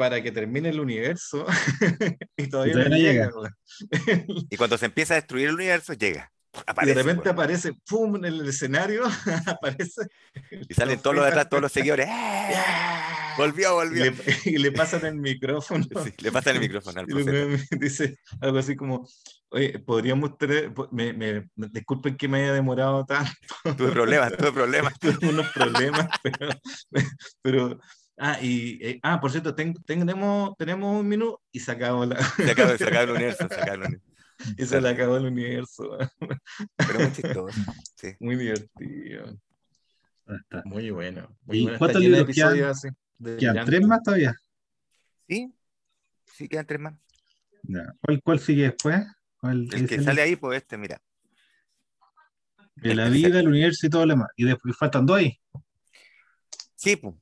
[0.00, 1.44] para que termine el universo
[2.38, 3.30] y todavía no todavía no llega.
[3.30, 4.46] llega.
[4.48, 6.32] y cuando se empieza a destruir el universo, llega.
[6.52, 7.34] Y Aparece, de repente weón.
[7.34, 8.16] aparece, ¡pum!
[8.16, 9.04] en el escenario,
[9.46, 10.06] aparece.
[10.68, 12.08] y salen todos los atrás, todos los seguidores.
[12.10, 12.54] ¡Eh!
[13.36, 14.04] Volvió, Y volvió.
[14.06, 14.14] le,
[14.46, 15.84] y le pasan el micrófono.
[16.04, 17.76] Sí, le pasan el micrófono al Y profeta.
[17.78, 19.06] dice algo así como,
[19.50, 23.30] oye, podríamos tener, me- me- disculpen que me haya demorado tanto,
[23.76, 24.98] Tuve problemas, tuve problemas.
[24.98, 26.48] tuve unos problemas, pero,
[27.42, 27.80] pero
[28.20, 32.22] ah, y, eh, ah, por cierto, ten- tenemos, tenemos un minuto y se acabó la,
[32.22, 34.06] Se acaba, se acaba el universo, se acaba el universo.
[34.56, 35.98] y se le acabó el universo,
[36.76, 37.60] Pero muy chistoso.
[37.96, 38.14] Sí.
[38.20, 39.38] muy divertido,
[40.28, 40.62] está.
[40.64, 42.30] muy bueno, muy ¿Y bueno, cuántos libros quedan?
[42.54, 43.64] episodios así, Quedan delirantes.
[43.66, 44.34] tres más todavía.
[45.28, 45.52] Sí,
[46.26, 46.94] sí, quedan tres más.
[47.64, 47.94] Ya.
[48.00, 49.02] ¿Cuál, cuál sigue después?
[49.38, 51.00] ¿Cuál El que el- sale ahí, pues este, mira.
[52.76, 54.28] de el la vida, el universo y todo lo demás.
[54.36, 55.38] Y después faltan dos ahí.
[56.76, 57.14] Sí, pues.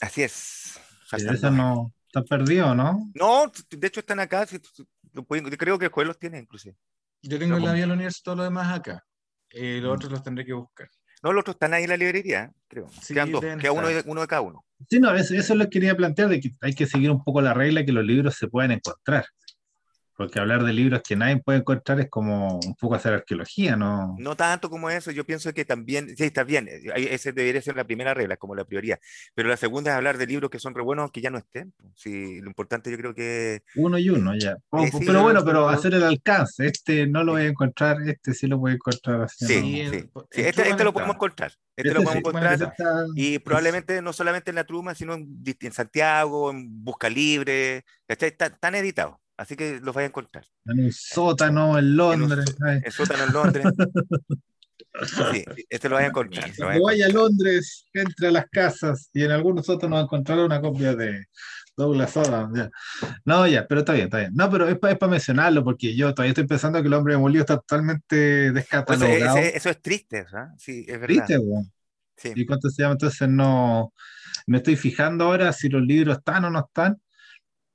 [0.00, 0.80] Así es.
[1.12, 1.42] Dos.
[1.52, 3.10] no están perdidos, ¿no?
[3.14, 4.46] No, de hecho están acá.
[4.46, 6.76] si- si- lo pueden- creo que el juez los tiene, inclusive.
[7.22, 9.04] Yo tengo No, la vida del universo y todo lo demás acá,
[9.50, 9.94] y los Mm.
[9.96, 10.88] otros los tendré que buscar.
[11.22, 12.88] No, los otros están ahí en la librería, creo.
[13.02, 13.40] Sí, Quedan dos.
[13.42, 14.64] deben Queda uno de, uno de cada uno.
[14.88, 17.52] Sí, no, eso, eso lo quería plantear, de que hay que seguir un poco la
[17.52, 19.26] regla que los libros se pueden encontrar.
[20.20, 24.16] Porque hablar de libros que nadie puede encontrar es como un poco hacer arqueología, ¿no?
[24.18, 27.84] No tanto como eso, yo pienso que también, sí, está bien, ese debería ser la
[27.84, 29.00] primera regla, como la prioridad.
[29.34, 31.72] Pero la segunda es hablar de libros que son re buenos que ya no estén.
[31.94, 33.62] Sí, lo importante yo creo que...
[33.76, 34.56] Uno y uno, ya.
[34.90, 36.66] Sí, pero bueno, pero hacer el alcance.
[36.66, 39.22] Este no lo voy a encontrar, este sí lo voy a encontrar.
[39.22, 39.88] Así, sí, sí.
[39.90, 40.10] sí.
[40.32, 41.52] Este, este, lo podemos encontrar.
[41.74, 42.62] Este, este lo podemos encontrar.
[42.62, 43.06] Está...
[43.14, 47.86] Y probablemente no solamente en la Truma, sino en, en Santiago, en Busca Libre.
[48.06, 49.16] Están editados.
[49.40, 50.44] Así que los vais a encontrar.
[50.66, 52.54] En un sótano en Londres.
[52.62, 53.64] En un sótano en Londres.
[55.32, 56.54] Sí, este lo vais a encontrar.
[56.54, 60.40] Cuando vaya a Londres, entre a las casas y en algunos sótanos va a encontrar
[60.40, 61.24] una copia de
[61.74, 62.58] Douglas Adams.
[62.58, 62.70] Ya.
[63.24, 64.32] No, ya, pero está bien, está bien.
[64.34, 67.40] No, pero es para mencionarlo porque yo todavía estoy pensando que el hombre de Molido
[67.40, 69.36] está totalmente descatalogado.
[69.36, 70.48] Pues eso es triste, ¿verdad?
[70.58, 71.24] Sí, es verdad.
[71.24, 71.38] Triste,
[72.18, 72.32] sí.
[72.36, 72.92] ¿Y cuánto se llama?
[72.92, 73.94] Entonces no.
[74.46, 77.00] Me estoy fijando ahora si los libros están o no están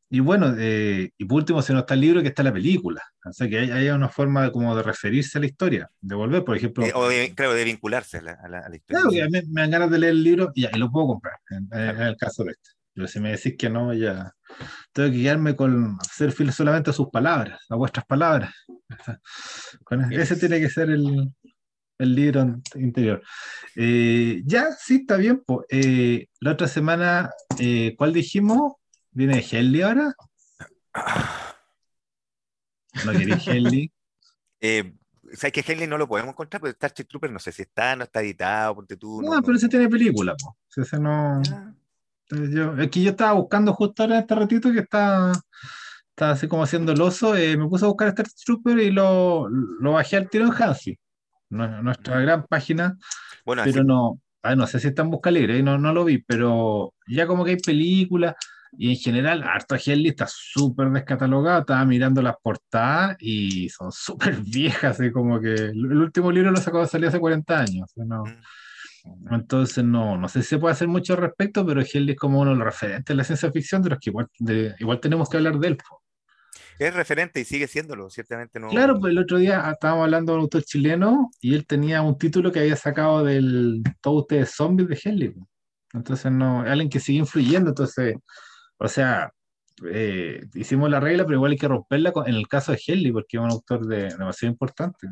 [0.10, 3.02] y bueno, eh, y por último, si no está el libro, que está la película.
[3.26, 6.44] O sea, que hay, hay una forma como de referirse a la historia, de volver,
[6.44, 6.86] por ejemplo.
[6.86, 9.02] Eh, o de, claro, de vincularse a la, a la, historia.
[9.02, 11.08] Claro, que me, me, dan ganas de leer el libro y, ya, y lo puedo
[11.08, 12.70] comprar, en, en, el caso de este.
[12.94, 14.32] Pero si me decís que no, ya
[14.94, 18.54] tengo que guiarme con ser fiel solamente a sus palabras, a vuestras palabras.
[19.84, 21.30] Con ese tiene que ser el,
[21.98, 23.22] el libro interior.
[23.76, 25.44] Eh, ya, sí, está bien.
[25.70, 28.74] Eh, la otra semana, eh, ¿cuál dijimos?
[29.16, 30.14] ¿Viene Helly ahora?
[33.06, 33.92] ¿No queréis Helly?
[34.60, 34.94] eh,
[35.32, 36.60] ¿Sabes que Helly no lo podemos encontrar?
[36.60, 39.22] Porque Starship Trooper no sé si está, no está editado, porque tú.
[39.22, 40.58] No, no pero ese tiene película, po.
[40.76, 41.42] Ese no.
[42.30, 45.32] Yo, es que yo estaba buscando justo ahora este ratito que está,
[46.10, 47.38] está así como haciendo el oso.
[47.38, 51.00] Eh, me puse a buscar Starship Trooper y lo, lo bajé al tiro en Hansi.
[51.50, 52.98] Nuestra gran página.
[53.46, 53.88] Bueno, pero así...
[53.88, 54.20] no.
[54.44, 57.46] Ah, no sé si está en busca libre, no, no lo vi, pero ya como
[57.46, 58.36] que hay películas.
[58.78, 61.62] Y en general, Harto Helly está súper descatalogado.
[61.62, 65.00] Estaba mirando las portadas y son súper viejas.
[65.00, 67.92] Así como que el último libro lo sacó de salir hace 40 años.
[67.96, 68.24] ¿no?
[69.32, 72.42] Entonces, no, no sé si se puede hacer mucho al respecto, pero Helly es como
[72.42, 75.30] uno de los referentes de la ciencia ficción, de los que igual, de, igual tenemos
[75.30, 75.78] que hablar de él.
[76.78, 78.70] Es referente y sigue siéndolo, ciertamente no.
[78.70, 82.18] Claro, pues el otro día estábamos hablando de un autor chileno y él tenía un
[82.18, 85.36] título que había sacado del Todos ustedes zombies de Helly.
[85.94, 87.70] Entonces, no, alguien que sigue influyendo.
[87.70, 88.16] Entonces,
[88.78, 89.32] o sea,
[89.86, 93.38] eh, hicimos la regla, pero igual hay que romperla en el caso de Helly, porque
[93.38, 95.08] es un autor de, demasiado importante.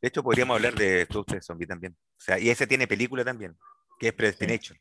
[0.00, 1.92] De hecho, podríamos hablar de Todos ustedes zombies también.
[1.92, 3.56] O sea, y ese tiene película también,
[3.98, 4.78] que es Predestination.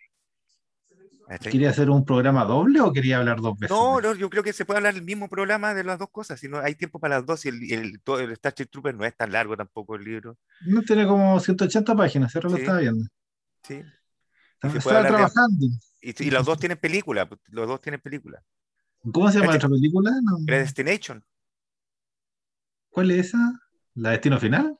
[1.42, 3.76] ¿Quería hacer un programa doble o quería hablar dos veces?
[3.76, 6.40] No, no, yo creo que se puede hablar el mismo programa de las dos cosas,
[6.40, 9.06] si no hay tiempo para las dos y el, el, todo, el Starship Trooper no
[9.06, 10.38] es tan largo tampoco el libro.
[10.66, 12.40] No tiene como 180 páginas, sí.
[12.42, 13.06] lo estaba viendo.
[13.64, 13.82] Sí.
[14.62, 15.68] Estaba trabajando.
[15.68, 18.44] De, y, y, los dos tienen película, los dos tienen película.
[19.12, 20.12] ¿Cómo se llama la otra película?
[20.22, 20.38] No.
[20.46, 21.24] Predestination.
[22.90, 23.60] ¿Cuál es esa?
[23.96, 24.78] ¿La Destino Final?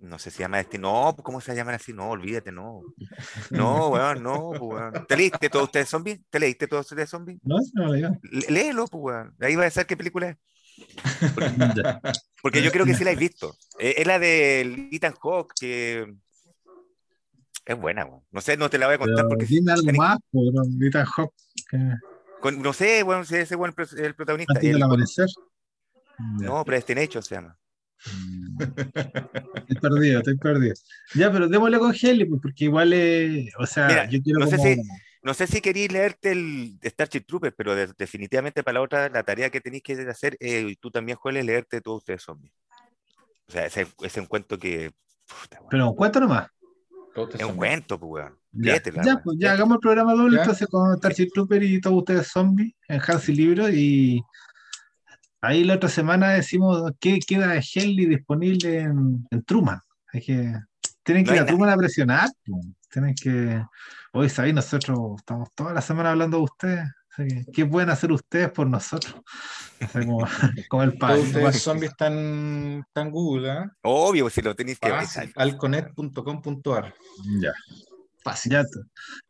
[0.00, 1.12] No sé si llama Destino.
[1.12, 1.92] No, ¿cómo se llama así?
[1.92, 2.82] No, olvídate, no.
[3.50, 5.06] No, weón, no, weón.
[5.06, 6.20] ¿Te leíste todos ustedes zombies?
[6.30, 7.40] ¿Te leíste todos ustedes zombies?
[7.42, 8.20] No, no, no.
[8.48, 9.34] Léelo, pues, weón.
[9.40, 10.36] Ahí va a ser qué película es.
[11.34, 11.50] Porque,
[12.40, 13.56] porque yo creo que sí la he visto.
[13.80, 16.14] Es la de Ethan Hawke, que
[17.68, 18.22] es buena, weón.
[18.30, 19.44] No sé, no te la voy a contar Pero porque.
[19.44, 20.18] Dime algo más.
[21.70, 21.94] Que...
[22.40, 24.54] Con, no sé, si ese es el protagonista.
[24.54, 25.26] Antes del amanecer.
[26.40, 27.58] No, Predestination se llama.
[27.98, 30.74] estoy perdido, estoy perdido.
[31.14, 33.52] Ya, pero démosle con Heli, pues, porque igual es.
[33.58, 34.56] O sea, Mira, yo quiero no, como...
[34.56, 34.82] sé si,
[35.22, 39.24] no sé si queréis leerte el Starship Trooper, pero de, definitivamente para la otra, la
[39.24, 42.54] tarea que tenéis que hacer, eh, y tú también, Joel, es leerte todos ustedes zombies.
[43.46, 44.90] O sea, ese, ese un cuento que.
[45.26, 46.48] Puta, pero un cuento nomás.
[47.34, 48.38] Es un cuento, pues, weón.
[48.52, 49.22] Ya, Léetela, ya, weón.
[49.24, 53.00] pues ya hagamos el programa doble entonces con Starship Trooper y todos ustedes zombies en
[53.06, 54.22] Hansi Libro y
[55.40, 59.80] ahí la otra semana decimos qué queda de Helly disponible en, en Truman.
[60.12, 60.52] Hay que,
[61.02, 62.28] tienen que No ir a Truman a presionar.
[62.46, 62.66] pues.
[62.90, 63.62] Tienen que.
[64.12, 66.84] Hoy sabéis, nosotros estamos toda la semana hablando de ustedes.
[67.26, 69.14] Que, ¿Qué pueden hacer ustedes por nosotros?
[69.92, 70.18] Como,
[70.70, 71.26] como el país.
[71.26, 72.14] ustedes zombies están
[72.94, 73.64] en Google, ¿eh?
[73.82, 76.94] Obvio, pues, si lo tenéis que Fácil, alconet.com.ar.
[77.40, 77.52] Ya.
[78.22, 78.52] Fácil.
[78.52, 78.62] Ya,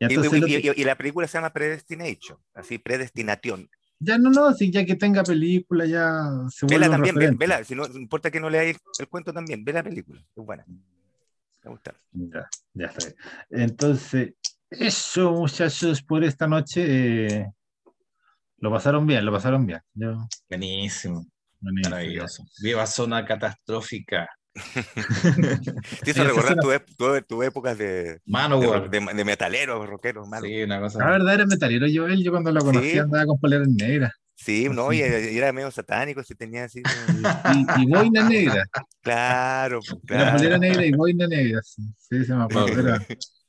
[0.01, 3.69] ya, Y, entonces, y- y- y la película se llama Predestination, así, Predestination.
[4.01, 7.65] ya no, no, si ya que tenga película, ya se vuelve Vela también, ve- vela,
[7.65, 10.65] si no no importa que no leáis el cuento también, ve la película, es buena.
[10.66, 11.94] Me gusta.
[12.12, 13.16] Ya, ya está bien.
[13.62, 14.35] Entonces,
[14.70, 16.85] eso, muchachos, por esta noche.
[17.40, 17.47] eh,
[18.59, 19.80] lo pasaron bien, lo pasaron bien.
[19.94, 21.26] Yo, Buenísimo,
[21.60, 22.44] buenísimo, maravilloso.
[22.62, 24.28] Viva zona catastrófica.
[26.05, 30.26] Te hizo recordar tu, ep- tu, tu épocas de, Mano, de, de, de metalero, rockero,
[30.26, 30.44] mano.
[30.47, 30.98] Sí, una cosa.
[30.98, 32.98] La verdad era metalero Joel, yo cuando lo conocí Sí.
[32.98, 35.02] andaba con poleras negras Sí, no, y, y
[35.36, 36.80] era medio satánico, si tenía así.
[37.78, 38.64] y, y boina negra.
[39.02, 40.59] Claro, Era polera claro.
[40.59, 41.60] negra y boina negra.
[41.64, 42.68] Sí, sí, se me acuerdo.
[42.89, 43.05] Era-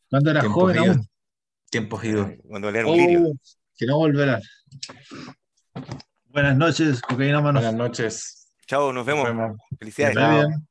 [0.09, 0.97] cuando era Tiempos joven idos.
[0.97, 1.07] aún.
[1.69, 2.29] Tiempos idos.
[2.47, 3.19] Cuando él era un lirio.
[3.27, 3.33] Oh,
[3.77, 4.41] que no volverá.
[6.25, 8.53] Buenas noches, cocaína Buenas noches.
[8.67, 9.25] Chao, nos vemos.
[9.25, 9.57] Nos vemos.
[9.79, 10.68] Felicidades.